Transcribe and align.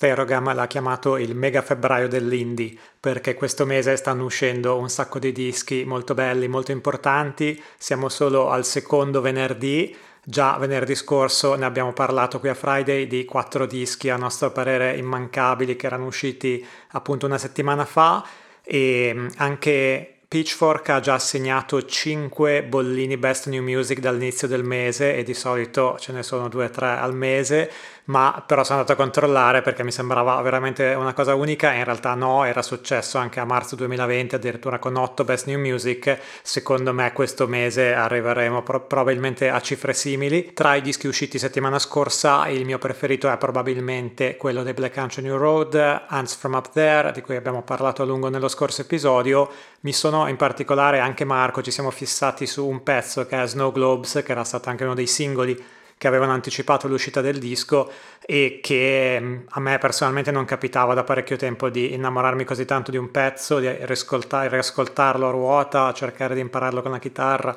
Sterogam 0.00 0.54
l'ha 0.54 0.66
chiamato 0.66 1.18
il 1.18 1.36
mega 1.36 1.60
febbraio 1.60 2.08
dell'indie 2.08 2.74
perché 2.98 3.34
questo 3.34 3.66
mese 3.66 3.96
stanno 3.96 4.24
uscendo 4.24 4.78
un 4.78 4.88
sacco 4.88 5.18
di 5.18 5.30
dischi 5.30 5.84
molto 5.84 6.14
belli, 6.14 6.48
molto 6.48 6.72
importanti. 6.72 7.62
Siamo 7.76 8.08
solo 8.08 8.48
al 8.48 8.64
secondo 8.64 9.20
venerdì. 9.20 9.94
Già 10.24 10.56
venerdì 10.56 10.94
scorso 10.94 11.54
ne 11.54 11.66
abbiamo 11.66 11.92
parlato 11.92 12.40
qui 12.40 12.48
a 12.48 12.54
Friday 12.54 13.06
di 13.06 13.26
quattro 13.26 13.66
dischi 13.66 14.08
a 14.08 14.16
nostro 14.16 14.50
parere 14.52 14.96
immancabili 14.96 15.76
che 15.76 15.84
erano 15.84 16.06
usciti 16.06 16.66
appunto 16.92 17.26
una 17.26 17.36
settimana 17.36 17.84
fa 17.84 18.26
e 18.62 19.28
anche 19.36 20.20
Pitchfork 20.30 20.88
ha 20.90 21.00
già 21.00 21.14
assegnato 21.14 21.84
5 21.84 22.62
bollini 22.62 23.16
Best 23.16 23.48
New 23.48 23.64
Music 23.64 23.98
dall'inizio 23.98 24.46
del 24.46 24.62
mese 24.62 25.16
e 25.16 25.24
di 25.24 25.34
solito 25.34 25.96
ce 25.98 26.12
ne 26.12 26.22
sono 26.22 26.46
2-3 26.46 26.84
al 26.84 27.16
mese 27.16 27.68
ma 28.10 28.42
però 28.44 28.64
sono 28.64 28.80
andato 28.80 29.00
a 29.00 29.02
controllare 29.02 29.62
perché 29.62 29.84
mi 29.84 29.92
sembrava 29.92 30.40
veramente 30.42 30.94
una 30.94 31.12
cosa 31.12 31.36
unica 31.36 31.72
e 31.72 31.78
in 31.78 31.84
realtà 31.84 32.14
no, 32.14 32.44
era 32.44 32.60
successo 32.60 33.18
anche 33.18 33.38
a 33.38 33.44
marzo 33.44 33.76
2020 33.76 34.34
addirittura 34.34 34.80
con 34.80 34.96
8 34.96 35.22
Best 35.22 35.46
New 35.46 35.60
Music, 35.60 36.18
secondo 36.42 36.92
me 36.92 37.12
questo 37.12 37.46
mese 37.46 37.94
arriveremo 37.94 38.62
pro- 38.64 38.80
probabilmente 38.80 39.48
a 39.48 39.60
cifre 39.60 39.94
simili. 39.94 40.52
Tra 40.52 40.74
i 40.74 40.82
dischi 40.82 41.06
usciti 41.06 41.38
settimana 41.38 41.78
scorsa 41.78 42.48
il 42.48 42.64
mio 42.64 42.78
preferito 42.78 43.30
è 43.30 43.36
probabilmente 43.36 44.36
quello 44.36 44.64
dei 44.64 44.74
Black 44.74 44.94
Country 44.94 45.22
New 45.22 45.36
Road, 45.36 45.74
Hands 46.08 46.34
From 46.34 46.54
Up 46.54 46.70
There, 46.72 47.12
di 47.12 47.20
cui 47.20 47.36
abbiamo 47.36 47.62
parlato 47.62 48.02
a 48.02 48.06
lungo 48.06 48.28
nello 48.28 48.48
scorso 48.48 48.80
episodio. 48.80 49.48
Mi 49.82 49.92
sono 49.92 50.26
in 50.26 50.36
particolare 50.36 50.98
anche 50.98 51.24
Marco, 51.24 51.62
ci 51.62 51.70
siamo 51.70 51.92
fissati 51.92 52.44
su 52.46 52.66
un 52.66 52.82
pezzo 52.82 53.24
che 53.24 53.40
è 53.40 53.46
Snow 53.46 53.70
Globes, 53.70 54.22
che 54.24 54.32
era 54.32 54.42
stato 54.42 54.68
anche 54.68 54.82
uno 54.82 54.94
dei 54.94 55.06
singoli 55.06 55.78
che 56.00 56.06
avevano 56.08 56.32
anticipato 56.32 56.88
l'uscita 56.88 57.20
del 57.20 57.38
disco 57.38 57.92
e 58.24 58.60
che 58.62 59.18
mm, 59.20 59.38
a 59.50 59.60
me 59.60 59.76
personalmente 59.76 60.30
non 60.30 60.46
capitava 60.46 60.94
da 60.94 61.04
parecchio 61.04 61.36
tempo 61.36 61.68
di 61.68 61.92
innamorarmi 61.92 62.42
così 62.44 62.64
tanto 62.64 62.90
di 62.90 62.96
un 62.96 63.10
pezzo, 63.10 63.58
di 63.58 63.68
riascoltarlo 63.68 65.28
a 65.28 65.30
ruota, 65.30 65.92
cercare 65.92 66.34
di 66.34 66.40
impararlo 66.40 66.80
con 66.80 66.92
la 66.92 66.98
chitarra. 66.98 67.54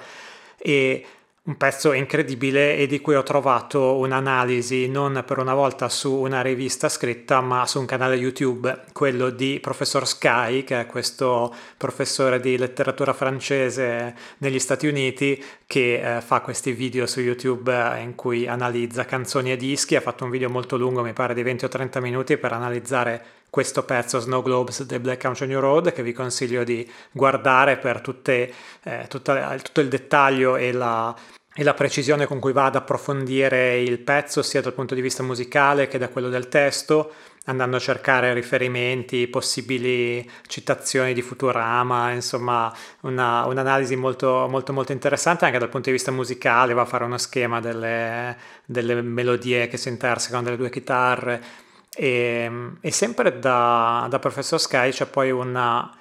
E 0.57 1.05
un 1.45 1.57
pezzo 1.57 1.91
incredibile 1.91 2.77
e 2.77 2.87
di 2.87 3.01
cui 3.01 3.15
ho 3.15 3.23
trovato 3.23 3.97
un'analisi 3.97 4.87
non 4.87 5.25
per 5.27 5.39
una 5.39 5.53
volta 5.53 5.89
su 5.89 6.13
una 6.13 6.41
rivista 6.41 6.87
scritta 6.87 7.41
ma 7.41 7.67
su 7.67 7.79
un 7.81 7.85
canale 7.85 8.15
YouTube, 8.15 8.83
quello 8.93 9.29
di 9.29 9.59
Professor 9.59 10.07
Sky, 10.07 10.63
che 10.63 10.79
è 10.79 10.85
questo 10.85 11.53
professore 11.75 12.39
di 12.39 12.57
letteratura 12.57 13.11
francese 13.11 14.15
negli 14.37 14.59
Stati 14.59 14.87
Uniti 14.87 15.43
che 15.67 16.15
eh, 16.17 16.21
fa 16.21 16.39
questi 16.39 16.71
video 16.71 17.05
su 17.05 17.19
YouTube 17.19 17.73
eh, 17.73 17.99
in 17.99 18.15
cui 18.15 18.47
analizza 18.47 19.03
canzoni 19.03 19.51
e 19.51 19.57
dischi, 19.57 19.97
ha 19.97 20.01
fatto 20.01 20.23
un 20.23 20.29
video 20.29 20.49
molto 20.49 20.77
lungo, 20.77 21.03
mi 21.03 21.11
pare 21.11 21.33
di 21.33 21.43
20 21.43 21.65
o 21.65 21.67
30 21.67 21.99
minuti 21.99 22.37
per 22.37 22.53
analizzare 22.53 23.25
questo 23.53 23.83
pezzo 23.83 24.17
Snow 24.17 24.41
Globes 24.41 24.81
del 24.81 24.99
Black 24.99 25.21
Country 25.21 25.45
New 25.45 25.59
Road 25.59 25.93
che 25.93 26.01
vi 26.01 26.11
consiglio 26.11 26.63
di 26.63 26.91
guardare 27.11 27.77
per 27.77 28.01
tutte, 28.01 28.51
eh, 28.81 29.05
tutta, 29.07 29.55
tutto 29.61 29.79
il 29.79 29.89
dettaglio 29.89 30.55
e 30.55 30.71
la, 30.71 31.15
e 31.53 31.61
la 31.63 31.75
precisione 31.75 32.25
con 32.25 32.39
cui 32.39 32.51
va 32.51 32.65
ad 32.65 32.77
approfondire 32.77 33.79
il 33.79 33.99
pezzo 33.99 34.41
sia 34.41 34.59
dal 34.59 34.73
punto 34.73 34.95
di 34.95 35.01
vista 35.01 35.21
musicale 35.21 35.87
che 35.87 35.99
da 35.99 36.09
quello 36.09 36.29
del 36.29 36.47
testo, 36.49 37.13
andando 37.45 37.75
a 37.77 37.79
cercare 37.79 38.33
riferimenti, 38.33 39.27
possibili 39.27 40.27
citazioni 40.47 41.13
di 41.13 41.21
Futurama, 41.21 42.09
insomma 42.09 42.75
una, 43.01 43.45
un'analisi 43.45 43.95
molto, 43.95 44.47
molto, 44.49 44.73
molto 44.73 44.93
interessante 44.93 45.45
anche 45.45 45.59
dal 45.59 45.69
punto 45.69 45.89
di 45.89 45.95
vista 45.95 46.09
musicale, 46.09 46.73
va 46.73 46.81
a 46.81 46.85
fare 46.85 47.03
uno 47.03 47.19
schema 47.19 47.59
delle, 47.59 48.35
delle 48.65 48.99
melodie 49.03 49.67
che 49.67 49.77
si 49.77 49.89
intersecano 49.89 50.41
delle 50.41 50.57
due 50.57 50.71
chitarre 50.71 51.62
e, 51.95 52.51
e 52.81 52.91
sempre 52.91 53.39
da, 53.39 54.07
da 54.09 54.19
Professor 54.19 54.59
Sky 54.59 54.91
c'è 54.91 55.05
poi 55.05 55.31
una 55.31 55.97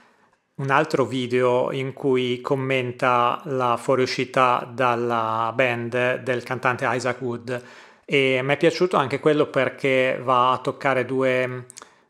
un 0.55 0.71
altro 0.71 1.05
video 1.07 1.73
in 1.73 1.93
cui 1.93 2.41
commenta 2.41 3.41
la 3.45 3.77
fuoriuscita 3.77 4.69
dalla 4.73 5.51
band 5.55 6.21
del 6.21 6.43
cantante 6.43 6.87
Isaac 6.89 7.21
Wood 7.21 7.63
e 8.05 8.41
mi 8.43 8.53
è 8.53 8.57
piaciuto 8.57 8.97
anche 8.97 9.19
quello 9.19 9.47
perché 9.47 10.21
va 10.23 10.53
a 10.53 10.59
toccare 10.59 11.05
due 11.05 11.67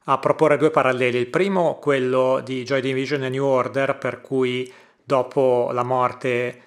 a 0.06 0.18
proporre 0.18 0.56
due 0.56 0.70
paralleli. 0.70 1.18
Il 1.18 1.28
primo, 1.28 1.78
quello 1.80 2.40
di 2.42 2.64
Joy 2.64 2.80
Division 2.80 3.22
e 3.22 3.28
New 3.28 3.44
Order, 3.44 3.98
per 3.98 4.20
cui 4.20 4.70
dopo 5.04 5.70
la 5.72 5.84
morte 5.84 6.60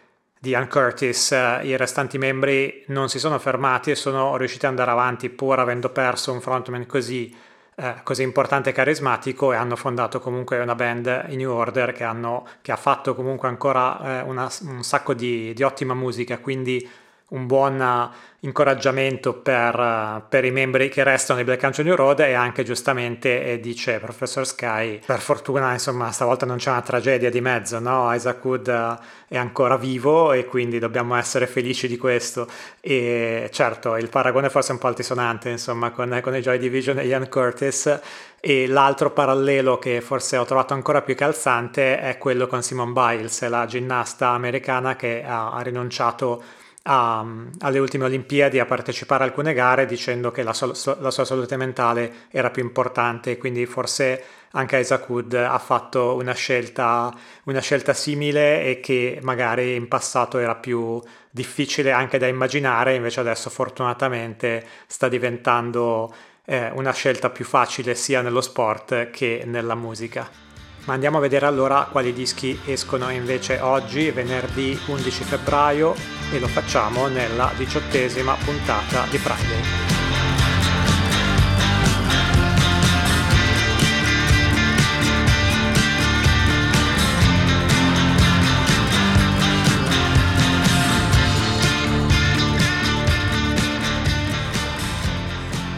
di 0.46 0.52
Ian 0.52 0.70
Curtis 0.70 1.32
i 1.64 1.76
restanti 1.76 2.20
membri 2.20 2.84
non 2.88 3.10
si 3.10 3.18
sono 3.18 3.40
fermati 3.40 3.90
e 3.90 3.96
sono 3.96 4.38
riusciti 4.38 4.66
ad 4.66 4.72
andare 4.72 4.92
avanti 4.92 5.30
pur 5.30 5.58
avendo 5.58 5.90
perso 5.90 6.32
un 6.32 6.40
frontman 6.40 6.86
così 6.86 7.36
eh, 7.78 7.96
così 8.04 8.22
importante 8.22 8.70
e 8.70 8.74
carismatico 8.74 9.52
e 9.52 9.58
hanno 9.58 9.76
fondato 9.76 10.20
comunque 10.22 10.60
una 10.60 10.76
band 10.76 11.26
in 11.30 11.38
New 11.38 11.52
Order 11.52 11.92
che, 11.92 12.06
hanno, 12.06 12.48
che 12.62 12.72
ha 12.72 12.78
fatto 12.78 13.14
comunque 13.16 13.50
ancora 13.50 14.20
eh, 14.20 14.22
una, 14.22 14.50
un 14.62 14.82
sacco 14.82 15.14
di, 15.14 15.52
di 15.54 15.62
ottima 15.62 15.94
musica, 15.94 16.38
quindi 16.38 16.88
un 17.28 17.48
buon 17.48 18.12
incoraggiamento 18.42 19.34
per, 19.34 20.24
per, 20.30 20.46
i 20.46 20.52
membri 20.52 20.90
che 20.90 21.04
restano 21.04 21.40
di 21.40 21.46
Black 21.46 21.60
Country 21.60 21.84
New 21.84 21.96
Road 21.96 22.20
e 22.20 22.34
anche 22.34 22.64
giustamente 22.64 23.44
eh, 23.44 23.60
dice 23.60 23.98
Professor 23.98 24.46
Sky 24.46 25.00
per 25.04 25.20
fortuna 25.20 25.74
insomma 25.74 26.12
stavolta 26.12 26.46
non 26.46 26.58
c'è 26.58 26.70
una 26.70 26.84
tragedia 26.84 27.32
di 27.32 27.42
mezzo 27.42 27.80
no? 27.80 28.14
Isaac 28.14 28.46
Wood 28.46 29.00
è 29.28 29.38
ancora 29.38 29.76
vivo 29.78 30.32
e 30.34 30.46
quindi 30.46 30.78
dobbiamo 30.78 31.16
essere 31.16 31.48
felici 31.48 31.88
di 31.88 31.98
questo 31.98 32.48
e 32.80 33.50
certo 33.52 33.98
il 33.98 34.10
paragone 34.10 34.52
forse 34.52 34.70
è 34.70 34.74
un 34.74 34.80
po' 34.80 34.88
altisonante 34.88 35.50
insomma 35.50 35.90
con, 35.90 36.20
con 36.22 36.36
i 36.36 36.42
Joy 36.42 36.60
Division 36.60 37.00
e 37.00 37.08
Ian 37.08 37.28
Curtis 37.28 38.00
e 38.40 38.68
l'altro 38.68 39.10
parallelo 39.10 39.80
che 39.80 40.02
forse 40.02 40.38
ho 40.38 40.46
trovato 40.46 40.76
ancora 40.76 41.02
più 41.02 41.16
calzante 41.16 42.00
è 42.00 42.20
quello 42.20 42.46
con 42.46 42.62
Simone 42.62 42.92
Biles 42.92 43.48
la 43.48 43.66
ginnasta 43.66 44.30
americana 44.30 44.96
che 44.96 45.24
ha, 45.26 45.50
ha 45.52 45.62
rinunciato 45.62 46.44
a, 46.88 47.26
alle 47.60 47.80
ultime 47.80 48.06
Olimpiadi 48.06 48.60
a 48.60 48.66
partecipare 48.66 49.24
a 49.24 49.28
alcune 49.28 49.54
gare 49.54 49.86
dicendo 49.86 50.32
che 50.32 50.44
la, 50.44 50.54
so, 50.54 50.74
la 51.00 51.12
sua 51.12 51.26
salute 51.26 51.58
mentale 51.58 52.28
era 52.30 52.50
più 52.50 52.64
importante, 52.64 53.38
quindi 53.38 53.66
forse 53.66 54.24
anche 54.52 54.86
Wood 55.08 55.34
ha 55.34 55.58
fatto 55.60 56.16
una 56.16 56.34
scelta, 56.34 57.14
una 57.44 57.60
scelta 57.60 57.94
simile 57.94 58.64
e 58.64 58.80
che 58.80 59.20
magari 59.22 59.76
in 59.76 59.88
passato 59.88 60.38
era 60.38 60.56
più 60.56 61.02
difficile 61.30 61.92
anche 61.92 62.18
da 62.18 62.28
immaginare, 62.28 62.96
invece 62.96 63.20
adesso 63.20 63.50
fortunatamente 63.50 64.66
sta 64.88 65.10
diventando 65.10 66.14
eh, 66.46 66.72
una 66.72 66.94
scelta 66.94 67.30
più 67.30 67.44
facile 67.44 67.96
sia 67.96 68.22
nello 68.22 68.42
sport 68.42 69.10
che 69.10 69.44
nella 69.46 69.76
musica. 69.76 70.46
Ma 70.86 70.94
andiamo 70.94 71.18
a 71.18 71.22
vedere 71.22 71.48
allora 71.48 71.88
quali 71.92 72.14
dischi 72.14 72.60
escono 72.66 73.10
invece 73.10 73.60
oggi, 73.60 74.12
venerdì 74.12 74.80
11 74.86 75.24
febbraio, 75.24 75.96
e 76.32 76.40
lo 76.40 76.48
facciamo 76.48 77.08
nella 77.08 77.52
diciottesima 77.58 78.36
puntata 78.36 79.06
di 79.10 79.18
Friday. 79.18 80.05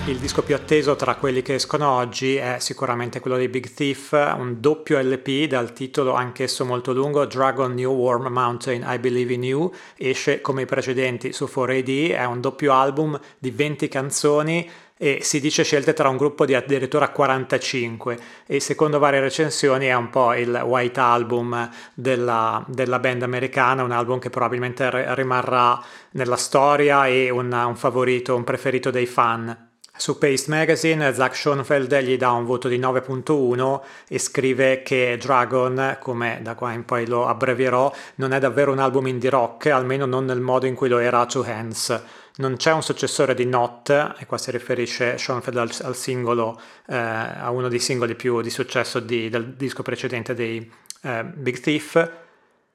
Il 0.08 0.20
disco 0.20 0.42
più 0.42 0.56
atteso 0.56 0.96
tra 0.96 1.16
quelli 1.16 1.42
che 1.42 1.56
escono 1.56 1.90
oggi 1.90 2.38
è 2.38 2.60
sicuramente 2.60 3.20
quello 3.20 3.36
dei 3.36 3.50
Big 3.50 3.74
Thief, 3.74 4.14
un 4.14 4.56
doppio 4.62 4.98
LP 5.02 5.48
dal 5.48 5.74
titolo 5.74 6.14
anch'esso 6.14 6.64
molto 6.64 6.94
lungo 6.94 7.26
Dragon 7.26 7.74
New 7.74 7.92
Warm 7.92 8.28
Mountain 8.28 8.86
I 8.88 9.00
Believe 9.00 9.34
in 9.34 9.44
You, 9.44 9.70
esce 9.98 10.40
come 10.40 10.62
i 10.62 10.66
precedenti 10.66 11.34
su 11.34 11.44
4AD, 11.54 12.12
è 12.14 12.24
un 12.24 12.40
doppio 12.40 12.72
album 12.72 13.20
di 13.38 13.52
20 13.52 13.90
canzoni 13.90 14.70
e 14.96 15.20
si 15.24 15.42
dice 15.42 15.66
scelte 15.66 15.92
tra 15.92 16.08
un 16.08 16.16
gruppo 16.16 16.46
di 16.46 16.56
addirittura 16.56 17.10
45 17.10 18.18
e 18.46 18.62
secondo 18.62 19.00
varie 19.00 19.20
recensioni 19.20 19.88
è 19.88 19.94
un 19.94 20.10
po' 20.10 20.34
il 20.34 20.58
white 20.64 21.02
album 21.02 21.70
della, 21.94 22.64
della 22.70 23.00
band 23.00 23.24
americana, 23.24 23.84
un 23.84 23.92
album 23.92 24.20
che 24.20 24.30
probabilmente 24.30 24.90
rimarrà 25.16 25.84
nella 26.12 26.38
storia 26.38 27.08
e 27.08 27.30
un, 27.30 27.52
un 27.52 27.76
favorito, 27.76 28.38
un 28.38 28.46
preferito 28.46 28.90
dei 28.90 29.06
fan. 29.06 29.67
Su 29.98 30.20
Paste 30.20 30.52
Magazine 30.52 31.12
Zach 31.12 31.36
Schoenfeld 31.36 31.98
gli 32.02 32.18
dà 32.18 32.30
un 32.30 32.46
voto 32.46 32.68
di 32.68 32.78
9.1 32.78 33.82
e 34.08 34.20
scrive 34.20 34.84
che 34.84 35.18
Dragon, 35.20 35.98
come 36.00 36.40
da 36.44 36.54
qua 36.54 36.72
in 36.72 36.86
poi 36.86 37.08
lo 37.08 37.26
abbrevierò, 37.26 37.92
non 38.16 38.32
è 38.32 38.40
davvero 38.40 38.72
un 38.72 38.78
album 38.78 39.08
indie 39.08 39.32
rock, 39.32 39.66
almeno 39.66 40.06
non 40.06 40.26
nel 40.26 40.40
modo 40.40 40.68
in 40.68 40.76
cui 40.76 40.88
lo 40.88 41.00
era 41.00 41.26
Two 41.26 41.44
Hands. 41.44 42.00
Non 42.36 42.58
c'è 42.58 42.74
un 42.74 42.84
successore 42.84 43.34
di 43.34 43.48
Not, 43.48 43.90
e 44.20 44.28
qua 44.28 44.38
si 44.38 44.52
riferisce 44.52 45.18
Schoenfeld 45.18 45.58
al, 45.58 45.72
al 45.82 45.96
singolo, 45.96 46.62
eh, 46.88 46.96
a 46.96 47.50
uno 47.50 47.68
dei 47.68 47.80
singoli 47.80 48.14
più 48.14 48.42
di 48.42 48.52
successo 48.52 49.00
di, 49.00 49.30
del 49.30 49.56
disco 49.56 49.82
precedente 49.82 50.36
dei 50.36 50.72
eh, 51.02 51.24
Big 51.24 51.60
Thief. 51.60 52.12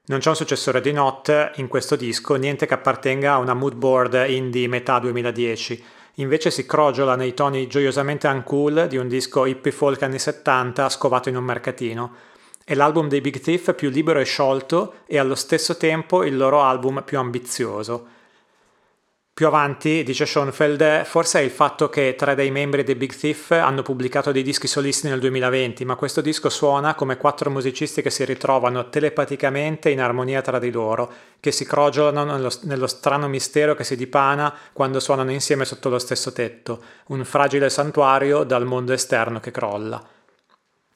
Non 0.07 0.19
c'è 0.19 0.29
un 0.29 0.37
successore 0.37 0.81
di 0.81 0.91
Not 0.91 1.53
in 1.55 1.69
questo 1.69 1.95
disco, 1.95 2.35
niente 2.35 2.67
che 2.67 2.75
appartenga 2.75 3.35
a 3.35 3.39
una 3.39 3.55
mood 3.55 3.75
board 3.75 4.25
indie 4.27 4.67
metà 4.67 4.99
2010 4.99 6.01
invece 6.17 6.51
si 6.51 6.67
crogiola 6.67 7.17
nei 7.17 7.35
toni 7.35 7.67
gioiosamente 7.67 8.27
uncool 8.27 8.87
di 8.89 8.97
un 8.97 9.09
disco 9.09 9.47
hippie 9.47 9.73
folk 9.73 10.03
anni 10.03 10.19
70 10.19 10.89
scovato 10.89 11.29
in 11.29 11.37
un 11.37 11.45
mercatino. 11.45 12.15
È 12.65 12.75
l'album 12.75 13.09
dei 13.09 13.21
Big 13.21 13.41
Thief 13.41 13.75
più 13.75 13.91
libero 13.91 14.21
e 14.21 14.25
sciolto 14.25 14.95
e 15.07 15.19
allo 15.19 15.35
stesso 15.35 15.77
tempo 15.77 16.25
il 16.25 16.37
loro 16.37 16.63
album 16.63 17.03
più 17.05 17.19
ambizioso. 17.19 18.07
Più 19.35 19.47
avanti, 19.47 20.03
dice 20.03 20.27
Schoenfeld, 20.27 21.05
forse 21.05 21.41
è 21.41 21.43
il 21.43 21.51
fatto 21.51 21.89
che 21.89 22.15
tre 22.17 22.35
dei 22.35 22.51
membri 22.51 22.85
dei 22.85 22.95
Big 22.95 23.15
Thief 23.15 23.53
hanno 23.53 23.81
pubblicato 23.81 24.31
dei 24.31 24.43
dischi 24.43 24.67
solisti 24.67 25.09
nel 25.09 25.21
2020, 25.21 25.87
ma 25.87 25.97
questo 25.97 26.21
disco 26.21 26.51
suona 26.51 26.95
come 26.95 27.17
quattro 27.17 27.49
musicisti 27.49 28.03
che 28.03 28.11
si 28.11 28.27
ritrovano 28.27 28.91
telepaticamente 28.91 29.89
in 29.89 30.03
armonia 30.03 30.43
tra 30.43 30.59
di 30.59 30.71
loro, 30.71 31.11
che 31.43 31.51
si 31.51 31.65
crogiolano 31.65 32.25
nello, 32.25 32.53
nello 32.61 32.87
strano 32.87 33.27
mistero 33.27 33.75
che 33.75 33.83
si 33.83 33.97
dipana 33.97 34.55
quando 34.73 35.01
suonano 35.01 35.33
insieme 35.33 35.65
sotto 35.65 35.89
lo 35.89 35.99
stesso 35.99 36.33
tetto, 36.33 36.81
un 37.07 37.25
fragile 37.25 37.69
santuario 37.69 38.45
dal 38.45 38.65
mondo 38.65 38.93
esterno 38.93 39.41
che 39.41 39.51
crolla. 39.51 40.01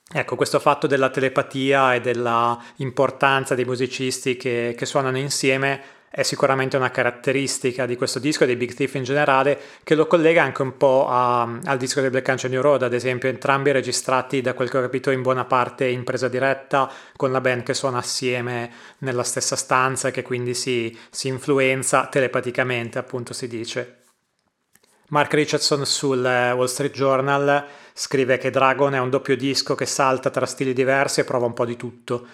Ecco, 0.08 0.36
questo 0.36 0.60
fatto 0.60 0.86
della 0.86 1.10
telepatia 1.10 1.94
e 1.96 2.00
della 2.00 2.56
importanza 2.76 3.56
dei 3.56 3.64
musicisti 3.64 4.36
che, 4.36 4.76
che 4.78 4.86
suonano 4.86 5.18
insieme 5.18 5.82
è 6.10 6.22
sicuramente 6.22 6.76
una 6.76 6.90
caratteristica 6.90 7.84
di 7.84 7.96
questo 7.96 8.18
disco 8.18 8.44
e 8.44 8.46
dei 8.46 8.56
Big 8.56 8.72
Thief 8.72 8.94
in 8.94 9.04
generale 9.04 9.60
che 9.82 9.94
lo 9.94 10.06
collega 10.06 10.42
anche 10.42 10.62
un 10.62 10.76
po' 10.76 11.06
a, 11.08 11.42
al 11.42 11.76
disco 11.76 12.00
del 12.00 12.10
Black 12.10 12.24
Country 12.24 12.48
New 12.48 12.62
Road, 12.62 12.82
ad 12.82 12.94
esempio, 12.94 13.28
entrambi 13.28 13.72
registrati 13.72 14.40
da 14.40 14.54
quel 14.54 14.70
che 14.70 14.78
ho 14.78 14.80
capito 14.80 15.10
in 15.10 15.22
buona 15.22 15.44
parte 15.44 15.86
in 15.86 16.04
presa 16.04 16.28
diretta 16.28 16.90
con 17.16 17.32
la 17.32 17.40
band 17.40 17.64
che 17.64 17.74
suona 17.74 17.98
assieme 17.98 18.70
nella 18.98 19.24
stessa 19.24 19.56
stanza 19.56 20.08
e 20.08 20.10
che 20.10 20.22
quindi 20.22 20.54
si, 20.54 20.96
si 21.10 21.28
influenza 21.28 22.06
telepaticamente, 22.06 22.98
appunto 22.98 23.34
si 23.34 23.46
dice. 23.46 24.02
Mark 25.08 25.32
Richardson 25.34 25.84
sul 25.86 26.24
eh, 26.24 26.50
Wall 26.52 26.66
Street 26.66 26.92
Journal 26.92 27.64
scrive 27.92 28.38
che 28.38 28.50
Dragon 28.50 28.94
è 28.94 28.98
un 28.98 29.10
doppio 29.10 29.36
disco 29.36 29.74
che 29.74 29.86
salta 29.86 30.30
tra 30.30 30.46
stili 30.46 30.72
diversi 30.72 31.20
e 31.20 31.24
prova 31.24 31.46
un 31.46 31.52
po' 31.52 31.64
di 31.64 31.76
tutto 31.76 32.26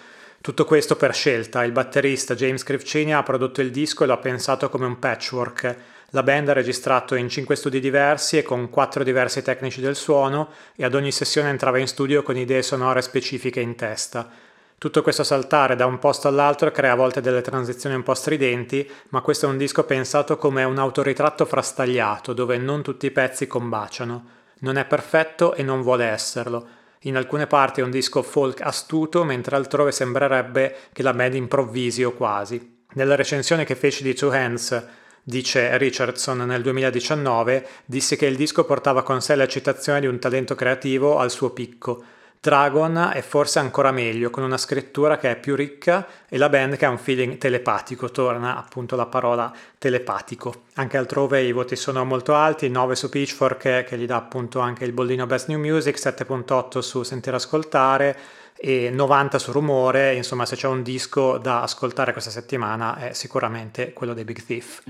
tutto 0.43 0.65
questo 0.65 0.97
per 0.97 1.13
scelta, 1.13 1.63
il 1.63 1.71
batterista 1.71 2.35
James 2.35 2.63
Krivcinia 2.63 3.19
ha 3.19 3.23
prodotto 3.23 3.61
il 3.61 3.71
disco 3.71 4.03
e 4.03 4.07
lo 4.07 4.11
ha 4.11 4.17
pensato 4.17 4.67
come 4.67 4.85
un 4.85 4.99
patchwork. 4.99 5.75
La 6.09 6.21
band 6.21 6.49
ha 6.49 6.53
registrato 6.53 7.15
in 7.15 7.29
cinque 7.29 7.55
studi 7.55 7.79
diversi 7.79 8.37
e 8.37 8.43
con 8.43 8.69
quattro 8.69 9.05
diversi 9.05 9.41
tecnici 9.41 9.79
del 9.79 9.95
suono 9.95 10.49
e 10.75 10.83
ad 10.83 10.95
ogni 10.95 11.13
sessione 11.13 11.47
entrava 11.47 11.77
in 11.77 11.87
studio 11.87 12.23
con 12.23 12.35
idee 12.35 12.61
sonore 12.61 13.01
specifiche 13.01 13.61
in 13.61 13.75
testa. 13.75 14.29
Tutto 14.77 15.01
questo 15.01 15.23
saltare 15.23 15.77
da 15.77 15.85
un 15.85 15.97
posto 15.97 16.27
all'altro 16.27 16.71
crea 16.71 16.91
a 16.91 16.95
volte 16.95 17.21
delle 17.21 17.39
transizioni 17.39 17.95
un 17.95 18.03
po' 18.03 18.13
stridenti, 18.13 18.85
ma 19.11 19.21
questo 19.21 19.45
è 19.45 19.49
un 19.49 19.55
disco 19.55 19.85
pensato 19.85 20.35
come 20.35 20.65
un 20.65 20.77
autoritratto 20.77 21.45
frastagliato, 21.45 22.33
dove 22.33 22.57
non 22.57 22.83
tutti 22.83 23.05
i 23.05 23.11
pezzi 23.11 23.47
combaciano. 23.47 24.25
Non 24.59 24.75
è 24.75 24.83
perfetto 24.83 25.53
e 25.53 25.63
non 25.63 25.81
vuole 25.81 26.03
esserlo 26.03 26.81
in 27.03 27.17
alcune 27.17 27.47
parti 27.47 27.81
è 27.81 27.83
un 27.83 27.91
disco 27.91 28.21
folk 28.21 28.61
astuto, 28.61 29.23
mentre 29.23 29.55
altrove 29.55 29.91
sembrerebbe 29.91 30.75
che 30.91 31.03
la 31.03 31.13
band 31.13 31.35
improvvisi 31.35 32.03
o 32.03 32.13
quasi. 32.13 32.81
Nella 32.93 33.15
recensione 33.15 33.65
che 33.65 33.75
feci 33.75 34.03
di 34.03 34.13
Two 34.13 34.31
Hands, 34.31 34.87
dice 35.23 35.77
Richardson 35.77 36.39
nel 36.39 36.61
2019, 36.61 37.67
disse 37.85 38.15
che 38.15 38.25
il 38.25 38.35
disco 38.35 38.65
portava 38.65 39.03
con 39.03 39.21
sé 39.21 39.35
la 39.35 39.47
citazione 39.47 39.99
di 39.99 40.07
un 40.07 40.19
talento 40.19 40.55
creativo 40.55 41.17
al 41.17 41.31
suo 41.31 41.49
picco, 41.49 42.03
Dragon 42.43 43.11
è 43.13 43.21
forse 43.21 43.59
ancora 43.59 43.91
meglio, 43.91 44.29
con 44.29 44.43
una 44.43 44.57
scrittura 44.57 45.17
che 45.17 45.31
è 45.31 45.39
più 45.39 45.55
ricca 45.55 46.05
e 46.27 46.37
la 46.37 46.49
band 46.49 46.75
che 46.75 46.83
ha 46.83 46.89
un 46.89 46.97
feeling 46.97 47.37
telepatico, 47.37 48.11
torna 48.11 48.57
appunto 48.57 48.97
la 48.97 49.05
parola 49.05 49.49
telepatico. 49.77 50.63
Anche 50.73 50.97
altrove 50.97 51.41
i 51.41 51.53
voti 51.53 51.77
sono 51.77 52.03
molto 52.03 52.35
alti, 52.35 52.67
9 52.67 52.95
su 52.97 53.07
Pitchfork 53.07 53.85
che 53.85 53.97
gli 53.97 54.05
dà 54.05 54.17
appunto 54.17 54.59
anche 54.59 54.83
il 54.83 54.91
bollino 54.91 55.25
Best 55.25 55.47
New 55.47 55.57
Music, 55.57 55.97
7.8 55.97 56.79
su 56.79 57.03
Sentire 57.03 57.37
Ascoltare 57.37 58.17
e 58.57 58.89
90 58.89 59.39
su 59.39 59.53
Rumore, 59.53 60.13
insomma 60.13 60.45
se 60.45 60.57
c'è 60.57 60.67
un 60.67 60.83
disco 60.83 61.37
da 61.37 61.61
ascoltare 61.61 62.11
questa 62.11 62.29
settimana 62.29 62.97
è 62.97 63.13
sicuramente 63.13 63.93
quello 63.93 64.13
dei 64.13 64.25
Big 64.25 64.43
Thief. 64.43 64.83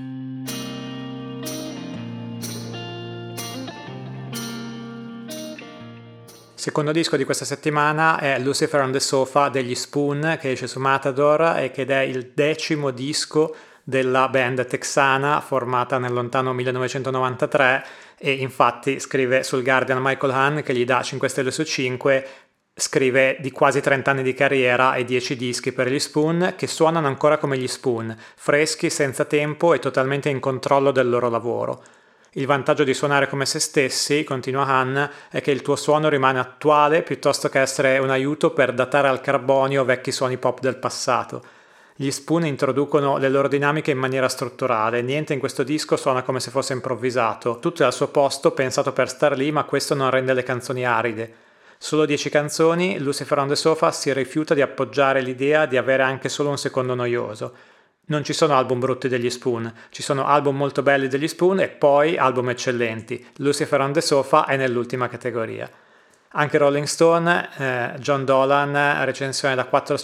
Secondo 6.64 6.92
disco 6.92 7.18
di 7.18 7.24
questa 7.24 7.44
settimana 7.44 8.18
è 8.18 8.38
Lucifer 8.38 8.80
on 8.80 8.90
the 8.90 8.98
Sofa 8.98 9.50
degli 9.50 9.74
Spoon 9.74 10.38
che 10.40 10.52
esce 10.52 10.66
su 10.66 10.80
Matador 10.80 11.58
e 11.58 11.70
che 11.70 11.84
è 11.84 11.98
il 11.98 12.30
decimo 12.32 12.90
disco 12.90 13.54
della 13.82 14.30
band 14.30 14.64
texana 14.66 15.42
formata 15.42 15.98
nel 15.98 16.14
lontano 16.14 16.54
1993 16.54 17.84
e 18.16 18.32
infatti 18.32 18.98
scrive 18.98 19.42
sul 19.42 19.62
Guardian 19.62 20.00
Michael 20.00 20.32
Hahn 20.32 20.62
che 20.62 20.72
gli 20.72 20.86
dà 20.86 21.02
5 21.02 21.28
stelle 21.28 21.50
su 21.50 21.64
5 21.64 22.26
scrive 22.74 23.36
di 23.40 23.50
quasi 23.50 23.82
30 23.82 24.10
anni 24.10 24.22
di 24.22 24.32
carriera 24.32 24.94
e 24.94 25.04
10 25.04 25.36
dischi 25.36 25.70
per 25.70 25.90
gli 25.90 25.98
Spoon 25.98 26.54
che 26.56 26.66
suonano 26.66 27.06
ancora 27.06 27.36
come 27.36 27.58
gli 27.58 27.68
Spoon, 27.68 28.16
freschi, 28.36 28.88
senza 28.88 29.26
tempo 29.26 29.74
e 29.74 29.80
totalmente 29.80 30.30
in 30.30 30.40
controllo 30.40 30.92
del 30.92 31.10
loro 31.10 31.28
lavoro. 31.28 31.84
Il 32.36 32.46
vantaggio 32.46 32.82
di 32.82 32.94
suonare 32.94 33.28
come 33.28 33.46
se 33.46 33.60
stessi, 33.60 34.24
continua 34.24 34.66
Han, 34.66 35.08
è 35.30 35.40
che 35.40 35.52
il 35.52 35.62
tuo 35.62 35.76
suono 35.76 36.08
rimane 36.08 36.40
attuale 36.40 37.02
piuttosto 37.02 37.48
che 37.48 37.60
essere 37.60 37.98
un 37.98 38.10
aiuto 38.10 38.50
per 38.50 38.72
datare 38.72 39.06
al 39.06 39.20
carbonio 39.20 39.84
vecchi 39.84 40.10
suoni 40.10 40.36
pop 40.36 40.58
del 40.58 40.74
passato. 40.74 41.44
Gli 41.94 42.10
Spoon 42.10 42.44
introducono 42.44 43.18
le 43.18 43.28
loro 43.28 43.46
dinamiche 43.46 43.92
in 43.92 43.98
maniera 43.98 44.28
strutturale, 44.28 45.00
niente 45.00 45.32
in 45.32 45.38
questo 45.38 45.62
disco 45.62 45.96
suona 45.96 46.24
come 46.24 46.40
se 46.40 46.50
fosse 46.50 46.72
improvvisato, 46.72 47.60
tutto 47.60 47.84
è 47.84 47.86
al 47.86 47.92
suo 47.92 48.08
posto, 48.08 48.50
pensato 48.50 48.92
per 48.92 49.08
star 49.08 49.36
lì, 49.36 49.52
ma 49.52 49.62
questo 49.62 49.94
non 49.94 50.10
rende 50.10 50.34
le 50.34 50.42
canzoni 50.42 50.84
aride. 50.84 51.34
Solo 51.78 52.04
10 52.04 52.30
canzoni, 52.30 52.98
Lucifer 52.98 53.38
on 53.38 53.46
the 53.46 53.54
Sofa 53.54 53.92
si 53.92 54.12
rifiuta 54.12 54.54
di 54.54 54.60
appoggiare 54.60 55.20
l'idea 55.20 55.66
di 55.66 55.76
avere 55.76 56.02
anche 56.02 56.28
solo 56.28 56.48
un 56.48 56.58
secondo 56.58 56.96
noioso. 56.96 57.73
Non 58.06 58.22
ci 58.22 58.32
sono 58.34 58.54
album 58.54 58.80
brutti 58.80 59.08
degli 59.08 59.30
Spoon, 59.30 59.72
ci 59.88 60.02
sono 60.02 60.26
album 60.26 60.56
molto 60.56 60.82
belli 60.82 61.08
degli 61.08 61.26
Spoon 61.26 61.60
e 61.60 61.68
poi 61.68 62.18
album 62.18 62.50
eccellenti. 62.50 63.26
Lucifer 63.36 63.80
on 63.80 63.92
the 63.92 64.02
Sofa 64.02 64.44
è 64.44 64.56
nell'ultima 64.56 65.08
categoria. 65.08 65.70
Anche 66.36 66.58
Rolling 66.58 66.86
Stone, 66.86 67.48
eh, 67.56 67.98
John 67.98 68.24
Dolan, 68.24 69.04
recensione 69.04 69.54
da 69.54 69.64
4, 69.64 69.96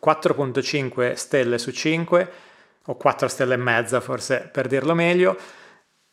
4.5 0.00 1.14
stelle 1.14 1.58
su 1.58 1.72
5, 1.72 2.32
o 2.84 2.96
4 2.96 3.28
stelle 3.28 3.54
e 3.54 3.58
mezza 3.58 4.00
forse 4.00 4.48
per 4.52 4.66
dirlo 4.68 4.94
meglio, 4.94 5.36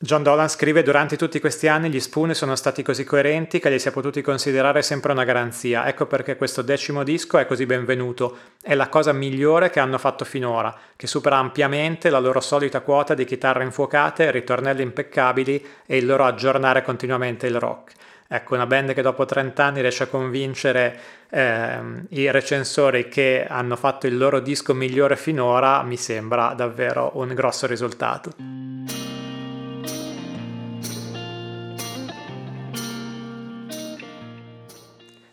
John 0.06 0.22
Dolan 0.22 0.50
scrive 0.50 0.84
durante 0.84 1.18
tutti 1.18 1.40
questi 1.40 1.68
anni 1.68 1.90
gli 1.90 2.00
Spoon 2.00 2.36
sono 2.36 2.56
stati 2.56 2.84
così 2.84 3.04
coerenti 3.04 3.58
che 3.58 3.72
li 3.72 3.80
si 3.80 3.88
è 3.88 3.92
potuti 3.92 4.22
considerare 4.22 4.84
sempre 4.84 5.12
una 5.12 5.24
garanzia, 5.24 5.88
ecco 5.88 6.06
perché 6.06 6.36
questo 6.36 6.62
decimo 6.62 7.04
disco 7.04 7.40
è 7.40 7.48
così 7.48 7.66
benvenuto, 7.66 8.38
è 8.62 8.76
la 8.76 8.88
cosa 8.88 9.14
migliore 9.14 9.72
che 9.72 9.80
hanno 9.80 9.98
fatto 9.98 10.24
finora, 10.24 10.78
che 10.96 11.08
supera 11.08 11.38
ampiamente 11.38 12.12
la 12.12 12.20
loro 12.20 12.40
solita 12.40 12.82
quota 12.82 13.16
di 13.16 13.26
chitarre 13.26 13.64
infuocate, 13.64 14.30
ritornelli 14.30 14.84
impeccabili 14.84 15.66
e 15.88 15.98
il 15.98 16.06
loro 16.06 16.26
aggiornare 16.26 16.84
continuamente 16.84 17.48
il 17.48 17.60
rock. 17.60 17.94
Ecco, 18.28 18.54
una 18.54 18.68
band 18.68 18.94
che 18.94 19.02
dopo 19.02 19.26
30 19.26 19.64
anni 19.64 19.82
riesce 19.82 20.04
a 20.04 20.08
convincere 20.08 21.00
eh, 21.32 21.80
i 22.10 22.30
recensori 22.30 23.10
che 23.10 23.48
hanno 23.50 23.76
fatto 23.76 24.06
il 24.06 24.18
loro 24.18 24.40
disco 24.40 24.76
migliore 24.76 25.16
finora 25.16 25.82
mi 25.82 25.98
sembra 25.98 26.54
davvero 26.54 27.10
un 27.16 27.34
grosso 27.34 27.66
risultato. 27.66 28.95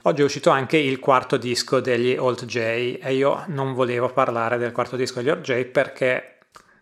Oggi 0.04 0.22
è 0.22 0.24
uscito 0.24 0.50
anche 0.50 0.78
il 0.78 0.98
quarto 0.98 1.36
disco 1.36 1.78
degli 1.78 2.16
Alt 2.18 2.44
J 2.44 2.56
e 3.00 3.14
io 3.14 3.44
non 3.46 3.72
volevo 3.72 4.08
parlare 4.08 4.58
del 4.58 4.72
quarto 4.72 4.96
disco 4.96 5.20
degli 5.20 5.28
Alt 5.28 5.42
J 5.42 5.64
perché, 5.66 6.38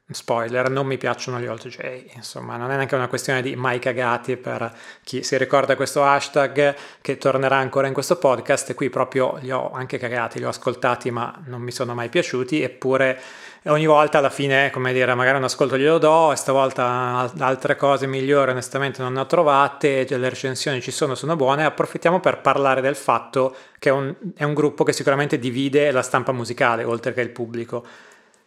spoiler, 0.09 0.71
non 0.71 0.87
mi 0.87 0.97
piacciono 0.97 1.39
gli 1.39 1.45
Alt 1.45 1.69
J. 1.69 2.15
Insomma, 2.15 2.57
non 2.57 2.71
è 2.71 2.77
neanche 2.77 2.95
una 2.95 3.09
questione 3.09 3.43
di 3.43 3.55
mai 3.57 3.79
cagati 3.79 4.39
per 4.39 4.75
chi 5.05 5.23
si 5.23 5.37
ricorda 5.37 5.77
questo 5.77 6.03
hashtag 6.03 6.75
che 7.03 7.19
tornerà 7.19 7.59
ancora 7.59 7.89
in 7.89 7.93
questo 7.93 8.17
podcast 8.17 8.73
qui 8.73 8.89
proprio 8.89 9.37
li 9.43 9.51
ho 9.51 9.71
anche 9.71 9.99
cagati, 9.99 10.39
li 10.39 10.47
ho 10.47 10.49
ascoltati 10.49 11.11
ma 11.11 11.43
non 11.45 11.61
mi 11.61 11.73
sono 11.73 11.93
mai 11.93 12.09
piaciuti 12.09 12.63
eppure 12.63 13.21
ogni 13.65 13.87
volta 13.87 14.19
alla 14.19 14.31
fine, 14.31 14.71
come 14.71 14.93
dire, 14.93 15.15
magari 15.15 15.37
un 15.37 15.45
ascolto 15.45 15.77
glielo 15.77 15.99
do 15.99 16.33
e 16.33 16.37
stavolta 16.37 17.31
altre 17.39 17.77
cose 17.77 18.07
migliori 18.07 18.53
onestamente 18.53 19.03
non 19.03 19.13
ne 19.13 19.21
ho 19.21 19.27
trovate, 19.27 20.07
le 20.09 20.29
recensioni 20.29 20.81
ci 20.81 20.91
sono, 20.91 21.15
sono 21.15 21.37
buone, 21.37 21.65
approfittiamo 21.65 22.21
per 22.21 22.41
parlare 22.41 22.81
del 22.81 22.97
fatto 22.97 23.55
che 23.79 23.91
è 23.91 23.93
un, 23.93 24.15
è 24.35 24.45
un 24.45 24.55
gruppo 24.55 24.85
che 24.85 24.93
sicuramente 24.93 25.39
divide 25.39 25.91
la 25.91 26.03
stampa 26.03 26.33
musicale 26.33 26.85
oltre 26.85 27.13
che 27.13 27.21
il 27.21 27.31
pubblico. 27.31 27.85